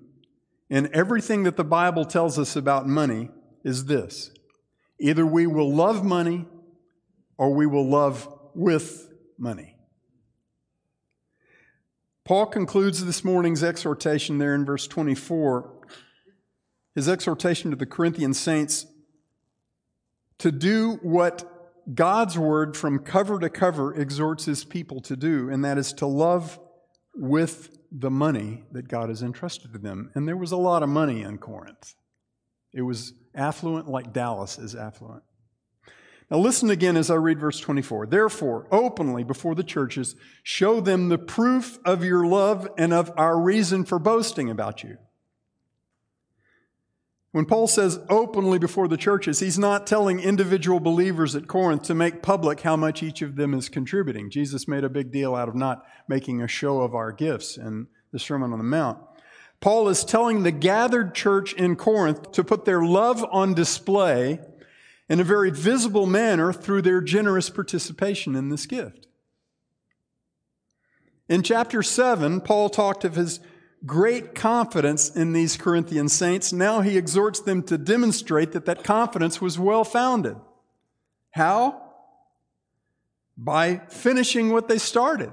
in 0.71 0.95
everything 0.95 1.45
that 1.45 1.57
the 1.57 1.65
Bible 1.65 2.05
tells 2.05 2.39
us 2.39 2.57
about 2.57 2.87
money 2.87 3.31
is 3.65 3.87
this 3.87 4.31
either 5.01 5.25
we 5.25 5.47
will 5.47 5.73
love 5.73 6.05
money 6.05 6.47
or 7.37 7.55
we 7.55 7.67
will 7.67 7.89
love 7.89 8.29
with 8.55 9.11
money. 9.39 9.77
Paul 12.25 12.47
concludes 12.47 13.05
this 13.05 13.25
morning's 13.25 13.63
exhortation 13.63 14.39
there 14.39 14.55
in 14.55 14.67
verse 14.67 14.87
24. 14.87 15.75
His 16.95 17.09
exhortation 17.09 17.71
to 17.71 17.77
the 17.77 17.87
Corinthian 17.87 18.35
saints 18.35 18.87
to 20.39 20.53
do 20.53 20.99
what 21.03 21.51
God's 21.95 22.37
word 22.37 22.77
from 22.77 22.99
cover 22.99 23.39
to 23.39 23.49
cover 23.49 23.95
exhorts 23.95 24.45
his 24.45 24.65
people 24.65 25.01
to 25.03 25.17
do, 25.17 25.49
and 25.49 25.65
that 25.65 25.79
is 25.79 25.93
to 25.95 26.07
love 26.07 26.59
with 27.15 27.78
the 27.91 28.11
money 28.11 28.65
that 28.73 28.89
God 28.89 29.09
has 29.09 29.23
entrusted 29.23 29.73
to 29.73 29.79
them. 29.79 30.11
And 30.15 30.29
there 30.29 30.37
was 30.37 30.53
a 30.53 30.57
lot 30.57 30.83
of 30.83 30.89
money 30.89 31.23
in 31.23 31.39
Corinth. 31.39 31.95
It 32.73 32.83
was 32.83 33.15
affluent 33.35 33.89
like 33.89 34.13
Dallas 34.13 34.59
is 34.59 34.75
affluent. 34.75 35.23
Now, 36.31 36.39
listen 36.39 36.69
again 36.69 36.99
as 36.99 37.11
I 37.11 37.15
read 37.15 37.41
verse 37.41 37.59
24. 37.59 38.07
Therefore, 38.07 38.67
openly 38.71 39.25
before 39.25 39.55
the 39.55 39.65
churches, 39.65 40.15
show 40.43 40.81
them 40.81 41.09
the 41.09 41.17
proof 41.17 41.79
of 41.87 42.05
your 42.05 42.27
love 42.27 42.69
and 42.77 42.93
of 42.93 43.11
our 43.17 43.41
reason 43.41 43.87
for 43.87 43.99
boasting 43.99 44.51
about 44.51 44.85
you. 44.85 44.99
When 47.31 47.45
Paul 47.45 47.67
says 47.67 48.01
openly 48.09 48.59
before 48.59 48.89
the 48.89 48.97
churches, 48.97 49.41
he's 49.41 49.59
not 49.59 49.87
telling 49.87 50.19
individual 50.19 50.81
believers 50.81 51.37
at 51.37 51.47
Corinth 51.47 51.83
to 51.83 51.95
make 51.95 52.23
public 52.23 52.61
how 52.61 52.75
much 52.75 53.03
each 53.03 53.21
of 53.21 53.37
them 53.37 53.53
is 53.53 53.69
contributing. 53.69 54.31
Jesus 54.31 54.67
made 54.67 54.83
a 54.83 54.89
big 54.89 55.13
deal 55.13 55.35
out 55.35 55.49
of 55.49 55.55
not 55.55 55.85
making 56.09 56.41
a 56.41 56.49
show 56.49 56.81
of 56.81 56.95
our 56.95 57.13
gifts 57.13 57.59
in 57.59 57.89
the 58.13 58.19
Sermon 58.19 58.53
on 58.53 58.59
the 58.59 58.65
Mount. 58.65 58.99
Paul 59.61 59.89
is 59.89 60.05
telling 60.05 60.43
the 60.43 60.53
gathered 60.53 61.15
church 61.15 61.53
in 61.53 61.77
Corinth 61.77 62.33
to 62.33 62.45
put 62.45 62.65
their 62.65 62.83
love 62.83 63.25
on 63.31 63.53
display 63.53 64.41
in 65.09 65.21
a 65.21 65.25
very 65.25 65.51
visible 65.51 66.07
manner 66.07 66.53
through 66.53 66.83
their 66.83 67.01
generous 67.01 67.51
participation 67.51 68.37
in 68.37 68.49
this 68.49 68.67
gift. 68.67 69.07
In 71.29 71.43
chapter 71.43 71.83
7, 71.83 72.41
Paul 72.41 72.71
talked 72.71 73.05
of 73.05 73.17
his 73.17 73.41
great 73.87 74.35
confidence 74.35 75.15
in 75.15 75.33
these 75.33 75.57
Corinthian 75.57 76.09
saints. 76.09 76.53
Now 76.53 76.81
he 76.81 76.97
exhorts 76.97 77.41
them 77.41 77.63
to 77.65 77.79
demonstrate 77.79 78.53
that 78.53 78.67
that 78.67 78.85
confidence 78.85 79.41
was 79.41 79.59
well 79.59 79.85
founded. 79.85 80.37
How? 81.31 81.83
By 83.37 83.83
finishing 83.89 84.51
what 84.51 84.69
they 84.69 84.79
started, 84.79 85.33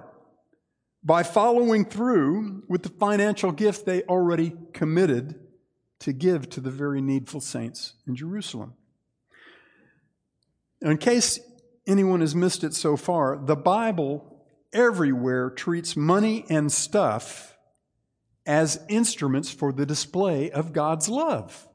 by 1.03 1.23
following 1.23 1.85
through 1.85 2.63
with 2.67 2.83
the 2.83 2.89
financial 2.89 3.51
gift 3.51 3.85
they 3.85 4.03
already 4.03 4.53
committed 4.73 5.39
to 5.99 6.13
give 6.13 6.49
to 6.51 6.61
the 6.61 6.69
very 6.69 7.01
needful 7.01 7.41
saints 7.41 7.93
in 8.05 8.15
Jerusalem. 8.15 8.73
In 10.81 10.97
case 10.97 11.39
anyone 11.87 12.21
has 12.21 12.35
missed 12.35 12.63
it 12.63 12.75
so 12.75 12.95
far, 12.95 13.37
the 13.37 13.55
Bible 13.55 14.45
everywhere 14.71 15.49
treats 15.49 15.95
money 15.95 16.45
and 16.49 16.71
stuff 16.71 17.54
as 18.45 18.79
instruments 18.89 19.51
for 19.51 19.71
the 19.71 19.85
display 19.85 20.51
of 20.51 20.73
God's 20.73 21.09
love. 21.09 21.67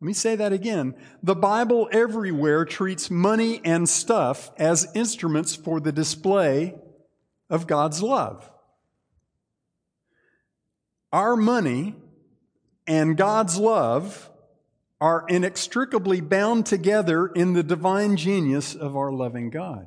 Let 0.00 0.06
me 0.06 0.12
say 0.14 0.36
that 0.36 0.52
again. 0.52 0.94
The 1.22 1.34
Bible 1.34 1.88
everywhere 1.92 2.64
treats 2.64 3.10
money 3.10 3.60
and 3.64 3.88
stuff 3.88 4.50
as 4.56 4.90
instruments 4.94 5.54
for 5.54 5.78
the 5.78 5.92
display 5.92 6.74
of 7.50 7.66
God's 7.66 8.02
love. 8.02 8.50
Our 11.12 11.36
money 11.36 11.96
and 12.86 13.16
God's 13.16 13.58
love 13.58 14.30
are 15.00 15.24
inextricably 15.28 16.20
bound 16.20 16.66
together 16.66 17.26
in 17.26 17.52
the 17.52 17.62
divine 17.62 18.16
genius 18.16 18.74
of 18.74 18.96
our 18.96 19.12
loving 19.12 19.50
God. 19.50 19.86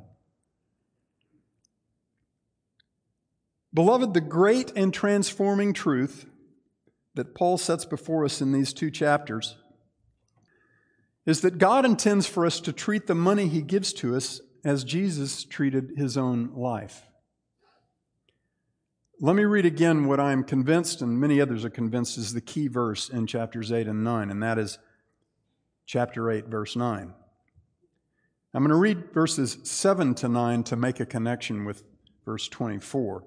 Beloved, 3.74 4.14
the 4.14 4.20
great 4.20 4.70
and 4.76 4.94
transforming 4.94 5.72
truth 5.72 6.26
that 7.14 7.34
Paul 7.34 7.58
sets 7.58 7.84
before 7.84 8.24
us 8.24 8.40
in 8.40 8.52
these 8.52 8.72
two 8.72 8.90
chapters 8.90 9.56
is 11.26 11.40
that 11.40 11.58
God 11.58 11.84
intends 11.84 12.26
for 12.26 12.46
us 12.46 12.60
to 12.60 12.72
treat 12.72 13.06
the 13.06 13.14
money 13.14 13.48
he 13.48 13.62
gives 13.62 13.92
to 13.94 14.14
us 14.14 14.40
as 14.64 14.84
Jesus 14.84 15.44
treated 15.44 15.92
his 15.96 16.16
own 16.16 16.52
life. 16.54 17.02
Let 19.20 19.36
me 19.36 19.44
read 19.44 19.66
again 19.66 20.06
what 20.06 20.20
I 20.20 20.32
am 20.32 20.44
convinced, 20.44 21.00
and 21.00 21.20
many 21.20 21.40
others 21.40 21.64
are 21.64 21.70
convinced, 21.70 22.18
is 22.18 22.34
the 22.34 22.40
key 22.40 22.68
verse 22.68 23.08
in 23.08 23.26
chapters 23.26 23.72
8 23.72 23.86
and 23.86 24.04
9, 24.04 24.30
and 24.30 24.42
that 24.42 24.58
is 24.58 24.78
chapter 25.86 26.30
8, 26.30 26.46
verse 26.46 26.76
9. 26.76 27.14
I'm 28.52 28.62
going 28.62 28.70
to 28.70 28.76
read 28.76 29.12
verses 29.12 29.58
7 29.64 30.14
to 30.16 30.28
9 30.28 30.62
to 30.64 30.76
make 30.76 31.00
a 31.00 31.06
connection 31.06 31.64
with 31.64 31.82
verse 32.24 32.48
24. 32.48 33.24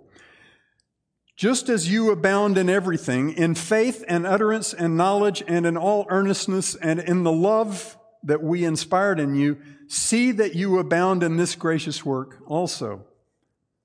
Just 1.38 1.70
as 1.70 1.88
you 1.92 2.10
abound 2.10 2.58
in 2.58 2.68
everything, 2.68 3.32
in 3.32 3.54
faith 3.54 4.04
and 4.08 4.26
utterance 4.26 4.74
and 4.74 4.98
knowledge 4.98 5.44
and 5.48 5.68
in 5.68 5.78
all 5.78 6.08
earnestness 6.10 6.74
and 6.74 7.00
in 7.00 7.22
the 7.22 7.32
love 7.32 7.96
that 8.24 8.42
we 8.42 8.66
inspired 8.66 9.20
in 9.20 9.36
you, 9.36 9.60
see 9.88 10.32
that 10.32 10.56
you 10.56 10.80
abound 10.80 11.22
in 11.22 11.38
this 11.38 11.54
gracious 11.54 12.04
work 12.04 12.40
also. 12.48 13.06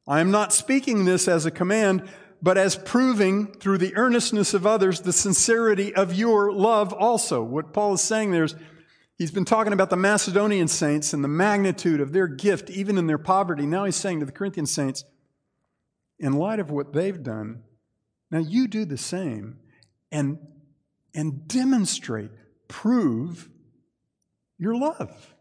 I 0.09 0.21
am 0.21 0.31
not 0.31 0.55
speaking 0.55 1.05
this 1.05 1.29
as 1.29 1.45
a 1.45 1.51
command, 1.51 2.09
but 2.41 2.57
as 2.57 2.75
proving 2.75 3.53
through 3.53 3.79
the 3.79 3.95
earnestness 3.97 4.55
of 4.55 4.67
others 4.67 5.01
the 5.01 5.13
sincerity 5.13 5.95
of 5.95 6.15
your 6.15 6.53
love 6.53 6.95
also. 6.95 7.43
What 7.43 7.75
Paul 7.75 7.93
is 7.93 8.01
saying 8.01 8.31
there 8.31 8.45
is 8.45 8.55
he's 9.19 9.31
been 9.31 9.45
talking 9.45 9.75
about 9.75 9.91
the 9.91 9.97
Macedonian 9.97 10.69
saints 10.69 11.13
and 11.13 11.23
the 11.23 11.29
magnitude 11.29 12.01
of 12.01 12.15
their 12.15 12.29
gift, 12.29 12.71
even 12.71 12.97
in 12.97 13.09
their 13.09 13.19
poverty. 13.19 13.67
Now 13.67 13.85
he's 13.85 13.95
saying 13.95 14.21
to 14.21 14.27
the 14.27 14.33
Corinthian 14.33 14.67
saints, 14.67 15.05
in 16.23 16.35
light 16.35 16.61
of 16.61 16.71
what 16.71 16.93
they've 16.93 17.23
done, 17.23 17.63
now 18.31 18.39
you 18.39 18.69
do 18.69 18.85
the 18.85 18.97
same 18.97 19.59
and, 20.11 20.39
and 21.13 21.47
demonstrate, 21.49 22.31
prove 22.69 23.51
your 24.57 24.77
love. 24.77 25.35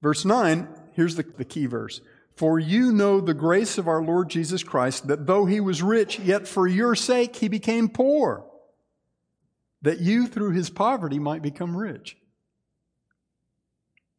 Verse 0.00 0.24
9, 0.24 0.68
here's 0.92 1.16
the, 1.16 1.24
the 1.36 1.44
key 1.44 1.66
verse. 1.66 2.00
For 2.36 2.58
you 2.58 2.92
know 2.92 3.20
the 3.20 3.34
grace 3.34 3.76
of 3.76 3.88
our 3.88 4.02
Lord 4.02 4.30
Jesus 4.30 4.62
Christ, 4.62 5.08
that 5.08 5.26
though 5.26 5.44
he 5.44 5.60
was 5.60 5.82
rich, 5.82 6.20
yet 6.20 6.46
for 6.46 6.66
your 6.66 6.94
sake 6.94 7.36
he 7.36 7.48
became 7.48 7.88
poor, 7.88 8.46
that 9.82 10.00
you 10.00 10.26
through 10.26 10.52
his 10.52 10.70
poverty 10.70 11.18
might 11.18 11.42
become 11.42 11.76
rich. 11.76 12.16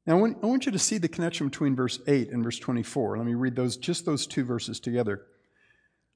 Now, 0.08 0.18
I 0.18 0.46
want 0.46 0.66
you 0.66 0.72
to 0.72 0.80
see 0.80 0.98
the 0.98 1.08
connection 1.08 1.48
between 1.48 1.76
verse 1.76 2.00
8 2.08 2.32
and 2.32 2.44
verse 2.44 2.58
24. 2.58 3.18
Let 3.18 3.26
me 3.26 3.36
read 3.36 3.56
those, 3.56 3.78
just 3.78 4.06
those 4.06 4.26
two 4.26 4.44
verses 4.44 4.80
together. 4.80 5.26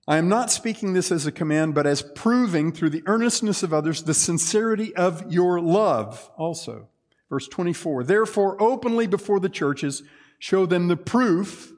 I 0.08 0.18
am 0.18 0.28
not 0.28 0.52
speaking 0.52 0.94
this 0.94 1.12
as 1.12 1.26
a 1.26 1.32
command, 1.32 1.76
but 1.76 1.88
as 1.88 2.02
proving 2.02 2.72
through 2.72 2.92
the 2.92 3.04
earnestness 3.06 3.64
of 3.64 3.74
others 3.74 4.04
the 4.04 4.14
sincerity 4.14 4.96
of 4.96 5.32
your 5.32 5.60
love 5.60 6.32
also. 6.38 6.90
Verse 7.30 7.48
24. 7.48 8.04
Therefore, 8.04 8.62
openly 8.62 9.08
before 9.08 9.40
the 9.40 9.50
churches, 9.50 10.04
show 10.40 10.66
them 10.66 10.88
the 10.88 10.98
proof 10.98 11.72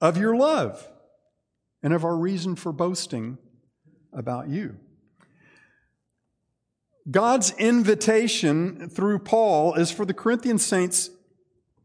of 0.00 0.16
your 0.16 0.36
love 0.36 0.88
and 1.82 1.92
of 1.92 2.04
our 2.04 2.16
reason 2.16 2.56
for 2.56 2.72
boasting 2.72 3.38
about 4.12 4.48
you. 4.48 4.76
God's 7.10 7.52
invitation 7.58 8.88
through 8.88 9.18
Paul 9.20 9.74
is 9.74 9.90
for 9.90 10.04
the 10.04 10.14
Corinthian 10.14 10.58
saints 10.58 11.10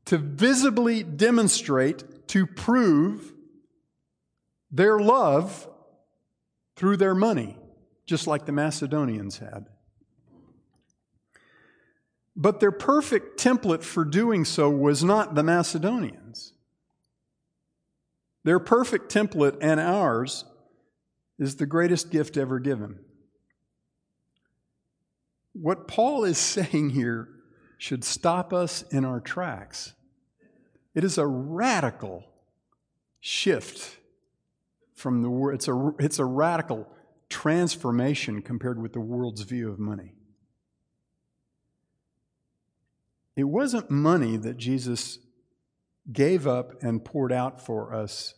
to 0.10 0.18
visibly 0.18 1.04
demonstrate, 1.04 2.28
to 2.28 2.48
prove 2.48 3.32
their 4.72 5.00
love 5.00 5.70
through 6.76 6.98
their 6.98 7.14
money, 7.14 7.56
just 8.08 8.26
like 8.26 8.48
the 8.48 8.52
Macedonians 8.52 9.38
had. 9.38 9.68
But 12.36 12.60
their 12.60 12.72
perfect 12.72 13.40
template 13.40 13.84
for 13.84 14.04
doing 14.04 14.46
so 14.46 14.68
was 14.68 15.04
not 15.04 15.36
the 15.36 15.44
Macedonians. 15.44 16.54
Their 18.44 18.58
perfect 18.58 19.14
template 19.14 19.60
and 19.62 19.80
ours 19.80 20.44
is 21.38 21.58
the 21.58 21.68
greatest 21.68 22.10
gift 22.10 22.36
ever 22.36 22.58
given. 22.58 22.98
What 25.54 25.88
Paul 25.88 26.24
is 26.24 26.38
saying 26.40 26.90
here 26.90 27.30
should 27.78 28.04
stop 28.04 28.52
us 28.52 28.82
in 28.90 29.06
our 29.06 29.20
tracks. 29.20 29.94
It 30.96 31.04
is 31.04 31.18
a 31.18 31.28
radical 31.28 32.26
shift 33.20 33.98
from 34.94 35.22
the 35.22 35.30
world. 35.30 35.56
It's 35.56 35.68
a, 35.68 35.92
it's 36.00 36.20
a 36.20 36.26
radical 36.26 36.88
transformation 37.30 38.42
compared 38.42 38.82
with 38.82 38.94
the 38.94 39.00
world's 39.00 39.42
view 39.42 39.70
of 39.72 39.80
money. 39.80 40.14
It 43.36 43.44
wasn't 43.44 43.90
money 43.90 44.36
that 44.38 44.58
Jesus 44.58 45.20
gave 46.12 46.48
up 46.48 46.82
and 46.84 47.06
poured 47.06 47.32
out 47.32 47.64
for 47.64 47.94
us 47.94 48.34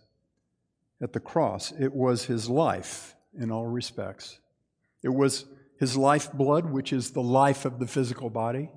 at 1.02 1.14
the 1.14 1.20
cross, 1.20 1.74
it 1.80 1.94
was 1.94 2.26
his 2.26 2.48
life 2.48 3.16
in 3.36 3.52
all 3.52 3.66
respects. 3.66 4.40
It 5.02 5.10
was 5.10 5.46
his 5.80 5.98
lifeblood, 5.98 6.68
which 6.68 6.94
is 6.94 7.12
the 7.12 7.24
life 7.24 7.66
of 7.66 7.80
the 7.80 7.88
physical 7.88 8.30
body. 8.30 8.70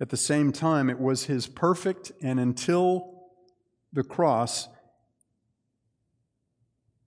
At 0.00 0.10
the 0.10 0.16
same 0.16 0.52
time, 0.52 0.90
it 0.90 0.98
was 0.98 1.24
his 1.24 1.46
perfect 1.46 2.12
and 2.20 2.40
until 2.40 3.22
the 3.92 4.02
cross, 4.02 4.68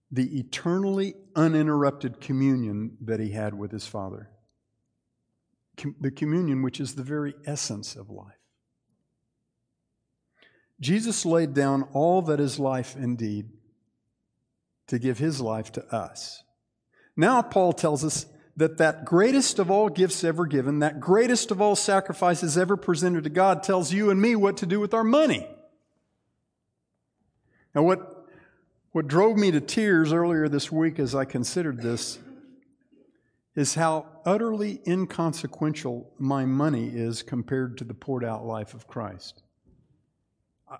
the 0.09 0.39
eternally 0.39 1.15
uninterrupted 1.35 2.21
communion 2.21 2.97
that 3.01 3.19
he 3.19 3.31
had 3.31 3.53
with 3.53 3.71
his 3.71 3.88
Father. 3.88 4.29
the 5.99 6.11
communion 6.11 6.63
which 6.63 6.79
is 6.79 6.95
the 6.95 7.03
very 7.03 7.35
essence 7.45 7.95
of 7.95 8.09
life. 8.09 8.33
Jesus 10.79 11.25
laid 11.25 11.53
down 11.53 11.83
all 11.93 12.21
that 12.23 12.39
is 12.39 12.57
life 12.57 12.95
indeed 12.95 13.49
to 14.88 14.97
give 14.97 15.17
his 15.17 15.41
life 15.41 15.71
to 15.73 15.85
us. 15.93 16.43
Now, 17.15 17.41
Paul 17.41 17.73
tells 17.73 18.03
us 18.03 18.25
that 18.58 18.80
that 18.80 19.05
greatest 19.05 19.60
of 19.60 19.70
all 19.70 19.88
gifts 19.88 20.24
ever 20.24 20.47
given, 20.47 20.80
that 20.80 20.99
greatest 20.99 21.51
of 21.51 21.62
all 21.62 21.76
sacrifices 21.76 22.58
ever 22.58 22.76
presented 22.76 23.24
to 23.24 23.30
God, 23.30 23.62
tells 23.62 23.93
you 23.93 24.10
and 24.10 24.20
me 24.20 24.36
what 24.36 24.58
to 24.58 24.66
do 24.66 24.80
with 24.80 24.95
our 24.95 25.03
money. 25.03 25.47
Now, 27.76 27.84
what, 27.84 28.26
what 28.91 29.08
drove 29.08 29.38
me 29.38 29.51
to 29.51 29.62
tears 29.62 30.12
earlier 30.12 30.49
this 30.49 30.72
week 30.72 30.97
as 30.97 31.14
I 31.14 31.24
considered 31.24 31.82
this 31.82 32.18
is 33.55 33.76
how 33.76 34.08
utterly 34.26 34.82
inconsequential 34.88 36.12
my 36.18 36.45
money 36.45 36.88
is 36.88 37.22
compared 37.22 37.78
to 37.78 37.84
the 37.84 37.93
poured 37.93 38.26
out 38.26 38.43
life 38.43 38.74
of 38.74 38.88
Christ. 38.88 39.43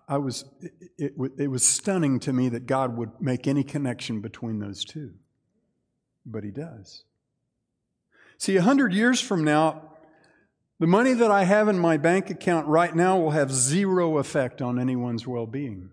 I 0.08 0.18
was, 0.18 0.46
it, 0.62 0.72
it, 0.98 1.32
it 1.38 1.48
was 1.48 1.66
stunning 1.66 2.20
to 2.22 2.34
me 2.34 2.50
that 2.50 2.66
God 2.66 2.98
would 2.98 3.22
make 3.22 3.48
any 3.48 3.64
connection 3.64 4.20
between 4.20 4.58
those 4.60 4.84
two. 4.84 5.14
But 6.26 6.44
He 6.44 6.52
does. 6.52 7.04
See, 8.38 8.56
a 8.56 8.62
hundred 8.62 8.94
years 8.94 9.20
from 9.20 9.44
now, 9.44 9.82
the 10.80 10.88
money 10.88 11.14
that 11.14 11.32
I 11.32 11.44
have 11.44 11.68
in 11.68 11.80
my 11.80 11.98
bank 11.98 12.30
account 12.30 12.68
right 12.68 12.96
now 12.96 13.18
will 13.20 13.32
have 13.32 13.52
zero 13.52 14.18
effect 14.20 14.62
on 14.62 14.80
anyone's 14.80 15.26
well 15.26 15.48
being, 15.48 15.90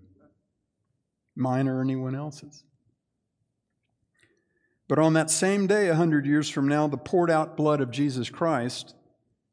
mine 1.35 1.69
or 1.69 1.81
anyone 1.81 2.15
else's. 2.15 2.65
But 4.87 4.99
on 4.99 5.15
that 5.15 5.31
same 5.31 5.67
day, 5.67 5.89
a 5.89 5.95
hundred 5.95 6.27
years 6.27 6.51
from 6.51 6.69
now, 6.69 6.87
the 6.87 6.99
poured 6.99 7.31
out 7.31 7.57
blood 7.57 7.81
of 7.81 7.91
Jesus 7.91 8.29
Christ 8.29 8.95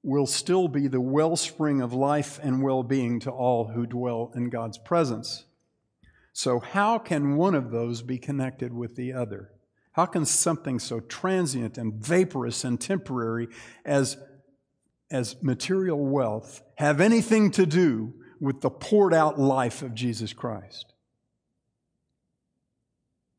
will 0.04 0.26
still 0.26 0.68
be 0.68 0.88
the 0.88 1.00
wellspring 1.00 1.80
of 1.80 1.94
life 1.94 2.40
and 2.44 2.62
well 2.62 2.84
being 2.84 3.20
to 3.22 3.32
all 3.32 3.70
who 3.70 3.86
dwell 3.86 4.32
in 4.36 4.50
God's 4.50 4.78
presence. 4.78 5.46
So, 6.34 6.60
how 6.60 6.98
can 6.98 7.38
one 7.38 7.56
of 7.56 7.72
those 7.72 8.02
be 8.02 8.18
connected 8.18 8.74
with 8.74 8.96
the 8.96 9.14
other? 9.14 9.52
How 9.94 10.06
can 10.06 10.26
something 10.26 10.80
so 10.80 11.00
transient 11.02 11.78
and 11.78 11.94
vaporous 11.94 12.64
and 12.64 12.80
temporary 12.80 13.50
as, 13.86 14.18
as 15.10 15.42
material 15.44 16.00
wealth 16.06 16.62
have 16.76 17.02
anything 17.02 17.52
to 17.52 17.66
do 17.66 18.14
with 18.40 18.62
the 18.62 18.70
poured 18.70 19.14
out 19.14 19.40
life 19.40 19.82
of 19.82 19.94
Jesus 19.94 20.32
Christ? 20.34 20.94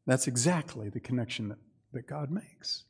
That's 0.07 0.27
exactly 0.27 0.89
the 0.89 1.01
connection 1.01 1.49
that, 1.49 1.59
that 1.93 2.07
God 2.07 2.31
makes. 2.31 2.85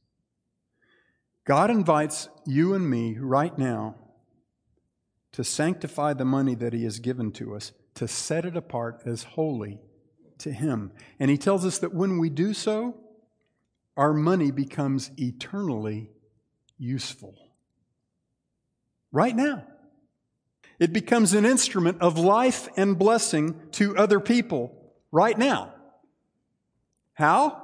God 1.44 1.70
invites 1.70 2.28
you 2.46 2.74
and 2.74 2.88
me 2.88 3.16
right 3.18 3.56
now 3.56 3.96
to 5.32 5.44
sanctify 5.44 6.14
the 6.14 6.24
money 6.24 6.54
that 6.54 6.72
He 6.72 6.84
has 6.84 6.98
given 6.98 7.32
to 7.32 7.54
us, 7.54 7.72
to 7.94 8.08
set 8.08 8.44
it 8.44 8.56
apart 8.56 9.02
as 9.06 9.22
holy 9.22 9.78
to 10.38 10.52
Him. 10.52 10.92
And 11.18 11.30
He 11.30 11.38
tells 11.38 11.64
us 11.64 11.78
that 11.78 11.94
when 11.94 12.18
we 12.18 12.28
do 12.28 12.54
so, 12.54 12.96
our 13.96 14.12
money 14.12 14.50
becomes 14.50 15.10
eternally 15.16 16.10
useful. 16.78 17.34
Right 19.10 19.36
now. 19.36 19.64
It 20.78 20.92
becomes 20.92 21.34
an 21.34 21.44
instrument 21.44 22.00
of 22.00 22.18
life 22.18 22.68
and 22.76 22.98
blessing 22.98 23.54
to 23.72 23.96
other 23.96 24.18
people 24.18 24.74
right 25.12 25.38
now. 25.38 25.74
How? 27.14 27.62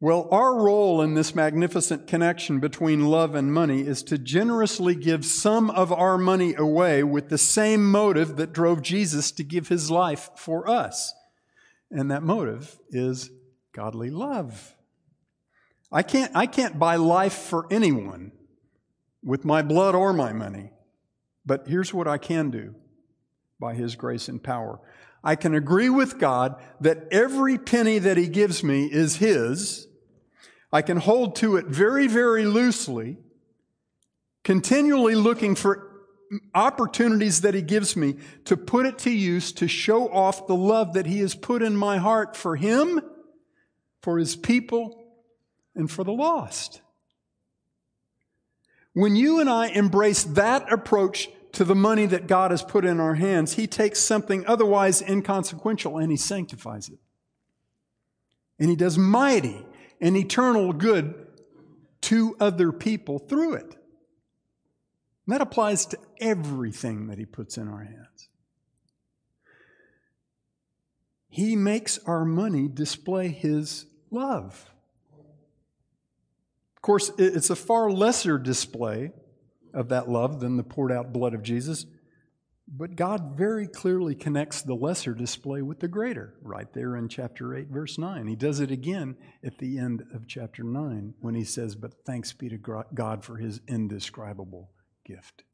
Well, 0.00 0.28
our 0.32 0.56
role 0.56 1.00
in 1.00 1.14
this 1.14 1.34
magnificent 1.34 2.08
connection 2.08 2.58
between 2.58 3.06
love 3.06 3.36
and 3.36 3.54
money 3.54 3.82
is 3.82 4.02
to 4.02 4.18
generously 4.18 4.96
give 4.96 5.24
some 5.24 5.70
of 5.70 5.92
our 5.92 6.18
money 6.18 6.54
away 6.56 7.04
with 7.04 7.28
the 7.28 7.38
same 7.38 7.88
motive 7.88 8.36
that 8.36 8.52
drove 8.52 8.82
Jesus 8.82 9.30
to 9.30 9.44
give 9.44 9.68
his 9.68 9.92
life 9.92 10.30
for 10.34 10.68
us. 10.68 11.14
And 11.90 12.10
that 12.10 12.24
motive 12.24 12.78
is 12.90 13.30
godly 13.72 14.10
love. 14.10 14.74
I 15.90 16.02
can't, 16.02 16.32
I 16.34 16.46
can't 16.46 16.78
buy 16.78 16.96
life 16.96 17.34
for 17.34 17.66
anyone 17.70 18.32
with 19.22 19.44
my 19.44 19.62
blood 19.62 19.94
or 19.94 20.12
my 20.12 20.32
money. 20.32 20.70
But 21.44 21.66
here's 21.66 21.92
what 21.92 22.08
I 22.08 22.18
can 22.18 22.50
do 22.50 22.74
by 23.60 23.74
His 23.74 23.96
grace 23.96 24.28
and 24.28 24.42
power 24.42 24.80
I 25.24 25.36
can 25.36 25.54
agree 25.54 25.88
with 25.88 26.18
God 26.18 26.60
that 26.80 27.06
every 27.12 27.56
penny 27.56 27.98
that 27.98 28.16
He 28.16 28.28
gives 28.28 28.64
me 28.64 28.86
is 28.86 29.16
His 29.16 29.86
I 30.72 30.80
can 30.82 30.96
hold 30.96 31.36
to 31.36 31.56
it 31.56 31.66
very, 31.66 32.06
very 32.06 32.46
loosely, 32.46 33.18
continually 34.42 35.14
looking 35.14 35.54
for 35.54 35.90
opportunities 36.54 37.42
that 37.42 37.52
He 37.52 37.60
gives 37.60 37.94
me 37.94 38.16
to 38.46 38.56
put 38.56 38.86
it 38.86 38.98
to 39.00 39.10
use 39.10 39.52
to 39.52 39.68
show 39.68 40.08
off 40.10 40.46
the 40.46 40.56
love 40.56 40.94
that 40.94 41.04
He 41.04 41.20
has 41.20 41.34
put 41.34 41.62
in 41.62 41.76
my 41.76 41.98
heart 41.98 42.36
for 42.36 42.56
Him, 42.56 43.02
for 44.02 44.18
His 44.18 44.36
people, 44.36 45.02
and 45.74 45.90
for 45.90 46.04
the 46.04 46.12
lost. 46.12 46.82
When 48.92 49.16
you 49.16 49.40
and 49.40 49.48
I 49.48 49.68
embrace 49.68 50.22
that 50.24 50.70
approach 50.70 51.30
to 51.52 51.64
the 51.64 51.74
money 51.74 52.06
that 52.06 52.26
God 52.26 52.50
has 52.50 52.62
put 52.62 52.84
in 52.84 53.00
our 53.00 53.14
hands, 53.14 53.54
He 53.54 53.66
takes 53.66 54.00
something 54.00 54.44
otherwise 54.46 55.00
inconsequential 55.00 55.98
and 55.98 56.10
He 56.10 56.16
sanctifies 56.16 56.88
it. 56.88 56.98
And 58.58 58.68
He 58.68 58.76
does 58.76 58.98
mighty 58.98 59.64
and 60.00 60.16
eternal 60.16 60.72
good 60.72 61.26
to 62.02 62.36
other 62.40 62.72
people 62.72 63.18
through 63.18 63.54
it. 63.54 63.76
And 65.26 65.34
that 65.34 65.40
applies 65.40 65.86
to 65.86 65.98
everything 66.20 67.06
that 67.06 67.18
He 67.18 67.24
puts 67.24 67.56
in 67.56 67.68
our 67.68 67.84
hands. 67.84 68.28
He 71.28 71.56
makes 71.56 71.98
our 72.06 72.26
money 72.26 72.68
display 72.68 73.28
His 73.28 73.86
love. 74.12 74.70
Of 76.76 76.82
course, 76.82 77.10
it's 77.18 77.50
a 77.50 77.56
far 77.56 77.90
lesser 77.90 78.38
display 78.38 79.12
of 79.72 79.88
that 79.90 80.08
love 80.08 80.40
than 80.40 80.56
the 80.56 80.62
poured 80.62 80.92
out 80.92 81.12
blood 81.12 81.34
of 81.34 81.42
Jesus. 81.42 81.86
But 82.68 82.96
God 82.96 83.36
very 83.36 83.66
clearly 83.66 84.14
connects 84.14 84.62
the 84.62 84.74
lesser 84.74 85.14
display 85.14 85.62
with 85.62 85.80
the 85.80 85.88
greater 85.88 86.34
right 86.42 86.72
there 86.72 86.96
in 86.96 87.08
chapter 87.08 87.54
8, 87.54 87.68
verse 87.68 87.98
9. 87.98 88.26
He 88.26 88.36
does 88.36 88.60
it 88.60 88.70
again 88.70 89.16
at 89.44 89.58
the 89.58 89.78
end 89.78 90.04
of 90.14 90.26
chapter 90.26 90.62
9 90.62 91.14
when 91.20 91.34
he 91.34 91.44
says, 91.44 91.74
But 91.74 92.04
thanks 92.06 92.32
be 92.32 92.48
to 92.48 92.84
God 92.94 93.24
for 93.24 93.36
his 93.36 93.60
indescribable 93.68 94.70
gift. 95.04 95.44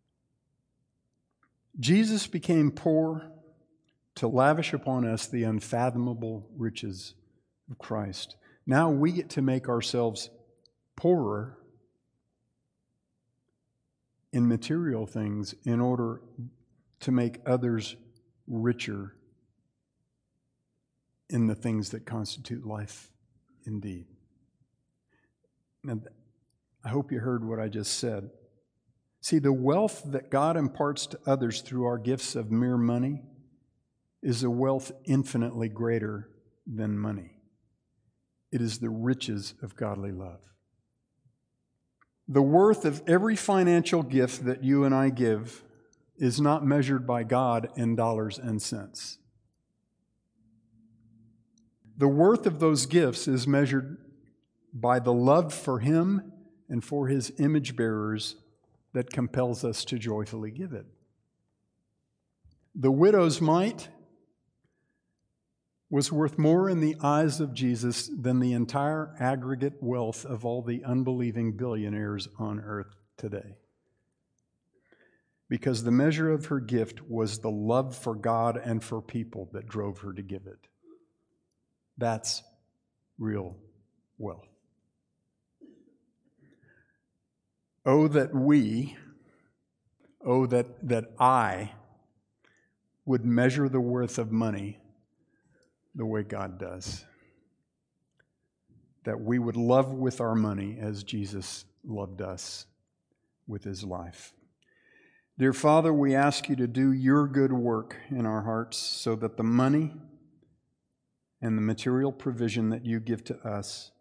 Jesus 1.81 2.27
became 2.27 2.71
poor 2.71 3.33
to 4.17 4.29
lavish 4.29 4.73
upon 4.73 5.07
us 5.07 5.27
the 5.27 5.45
unfathomable 5.45 6.49
riches 6.57 7.15
of 7.71 7.79
Christ. 7.79 8.37
Now 8.69 8.91
we 8.91 9.13
get 9.13 9.31
to 9.31 9.43
make 9.43 9.67
ourselves 9.67 10.29
poorer 10.95 11.57
in 14.31 14.47
material 14.47 15.07
things 15.07 15.55
in 15.65 15.81
order 15.81 16.21
to 17.01 17.11
make 17.11 17.39
others 17.47 17.97
richer 18.47 19.17
in 21.31 21.47
the 21.47 21.55
things 21.55 21.91
that 21.91 22.05
constitute 22.05 22.67
life 22.67 23.11
indeed. 23.65 24.05
Now, 25.83 26.01
I 26.85 26.91
hope 26.91 27.11
you 27.11 27.21
heard 27.21 27.49
what 27.49 27.59
I 27.59 27.69
just 27.69 27.99
said. 27.99 28.29
See, 29.23 29.39
the 29.39 29.53
wealth 29.53 30.03
that 30.05 30.31
God 30.31 30.59
imparts 30.59 31.07
to 31.07 31.19
others 31.27 31.63
through 31.63 31.87
our 31.87 31.97
gifts 31.97 32.37
of 32.37 32.51
mere 32.51 32.77
money 32.77 33.23
is 34.23 34.43
a 34.43 34.51
wealth 34.51 34.93
infinitely 35.07 35.71
greater 35.71 36.29
than 36.67 36.99
money. 36.99 37.38
It 38.51 38.61
is 38.61 38.79
the 38.79 38.91
riches 38.91 39.55
of 39.63 39.77
godly 39.77 40.13
love. 40.13 40.41
The 42.27 42.43
worth 42.43 42.85
of 42.85 43.03
every 43.07 43.37
financial 43.37 44.03
gift 44.03 44.45
that 44.45 44.63
you 44.63 44.85
and 44.85 44.95
I 44.95 45.11
give 45.11 45.65
is 46.17 46.41
not 46.41 46.67
measured 46.67 47.07
by 47.07 47.23
God 47.25 47.71
in 47.77 47.97
dollars 47.97 48.39
and 48.39 48.61
cents. 48.61 49.19
The 51.97 52.09
worth 52.09 52.47
of 52.47 52.61
those 52.61 52.87
gifts 52.87 53.27
is 53.27 53.47
measured 53.47 53.97
by 54.73 54.99
the 54.99 55.13
love 55.13 55.53
for 55.53 55.81
Him 55.81 56.33
and 56.69 56.85
for 56.85 57.09
His 57.09 57.33
image 57.39 57.77
bearers 57.77 58.37
that 58.93 59.13
compels 59.13 59.65
us 59.65 59.85
to 59.87 59.99
joyfully 59.99 60.51
give 60.51 60.73
it. 60.73 60.87
The 62.75 62.93
widow's 62.93 63.41
mite 63.41 63.89
was 65.91 66.13
worth 66.13 66.39
more 66.39 66.69
in 66.69 66.81
the 66.81 66.97
eyes 67.03 67.41
of 67.41 67.55
Jesus 67.55 68.09
than 68.09 68.41
the 68.41 68.53
entire 68.53 69.15
aggregate 69.19 69.83
wealth 69.83 70.25
of 70.25 70.45
all 70.45 70.63
the 70.63 70.85
unbelieving 70.85 71.53
billionaires 71.53 72.29
on 72.39 72.61
earth 72.61 72.95
today 73.17 73.57
because 75.49 75.83
the 75.83 75.91
measure 75.91 76.31
of 76.31 76.47
her 76.47 76.61
gift 76.61 77.09
was 77.09 77.39
the 77.39 77.51
love 77.51 77.97
for 77.97 78.15
God 78.15 78.61
and 78.63 78.85
for 78.85 79.01
people 79.01 79.49
that 79.53 79.69
drove 79.69 79.99
her 80.01 80.13
to 80.13 80.23
give 80.23 80.47
it. 80.47 80.69
That's 81.97 82.43
real 83.19 83.57
wealth. 84.19 84.47
Oh, 87.87 88.09
that 88.09 88.35
we, 88.35 88.97
oh, 90.25 90.45
that, 90.47 90.87
that 90.87 91.07
I 91.19 91.73
would 93.07 93.25
measure 93.25 93.69
the 93.69 93.81
worth 93.81 94.19
of 94.19 94.31
money 94.31 94.79
the 95.99 96.07
way 96.07 96.23
God 96.23 96.59
does. 96.59 97.05
that 99.05 99.21
we 99.21 99.39
would 99.39 99.57
love 99.57 99.91
with 99.91 100.21
our 100.21 100.35
money 100.35 100.77
as 100.79 101.03
Jesus 101.03 101.65
loved 101.83 102.21
us 102.21 102.67
with 103.47 103.65
his 103.65 103.83
life. 103.83 104.35
Dear 105.39 105.55
Father, 105.55 105.95
we 105.95 106.15
ask 106.15 106.51
you 106.51 106.57
to 106.57 106.67
do 106.67 106.93
your 106.93 107.27
good 107.27 107.53
work 107.53 107.97
in 108.11 108.27
our 108.27 108.43
hearts 108.43 108.77
so 108.77 109.17
that 109.17 109.39
the 109.39 109.43
money 109.43 109.95
and 111.41 111.57
the 111.57 111.63
material 111.63 112.13
provision 112.13 112.69
that 112.69 112.85
you 112.85 113.01
give 113.01 113.25
to 113.25 113.39
us 113.49 113.93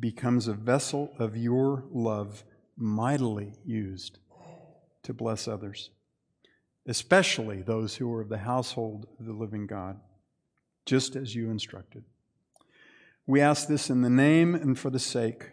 becomes 0.00 0.48
a 0.48 0.54
vessel 0.54 1.12
of 1.20 1.36
your 1.36 1.84
love 1.92 2.42
mightily 2.76 3.52
used 3.64 4.18
to 5.04 5.14
bless 5.14 5.46
others, 5.46 5.90
especially 6.86 7.62
those 7.62 7.94
who 7.96 8.12
are 8.12 8.22
of 8.22 8.28
the 8.28 8.38
household 8.38 9.06
of 9.20 9.26
the 9.26 9.32
living 9.32 9.68
God, 9.68 10.00
just 10.84 11.16
as 11.16 11.34
you 11.34 11.50
instructed. 11.50 12.04
We 13.26 13.40
ask 13.40 13.68
this 13.68 13.88
in 13.88 14.02
the 14.02 14.10
name 14.10 14.54
and 14.54 14.78
for 14.78 14.90
the 14.90 14.98
sake 14.98 15.50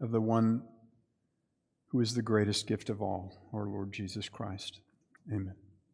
of 0.00 0.10
the 0.10 0.20
one 0.20 0.62
who 1.88 2.00
is 2.00 2.14
the 2.14 2.22
greatest 2.22 2.66
gift 2.66 2.88
of 2.88 3.02
all, 3.02 3.48
our 3.52 3.66
Lord 3.66 3.92
Jesus 3.92 4.28
Christ. 4.28 4.80
Amen. 5.30 5.61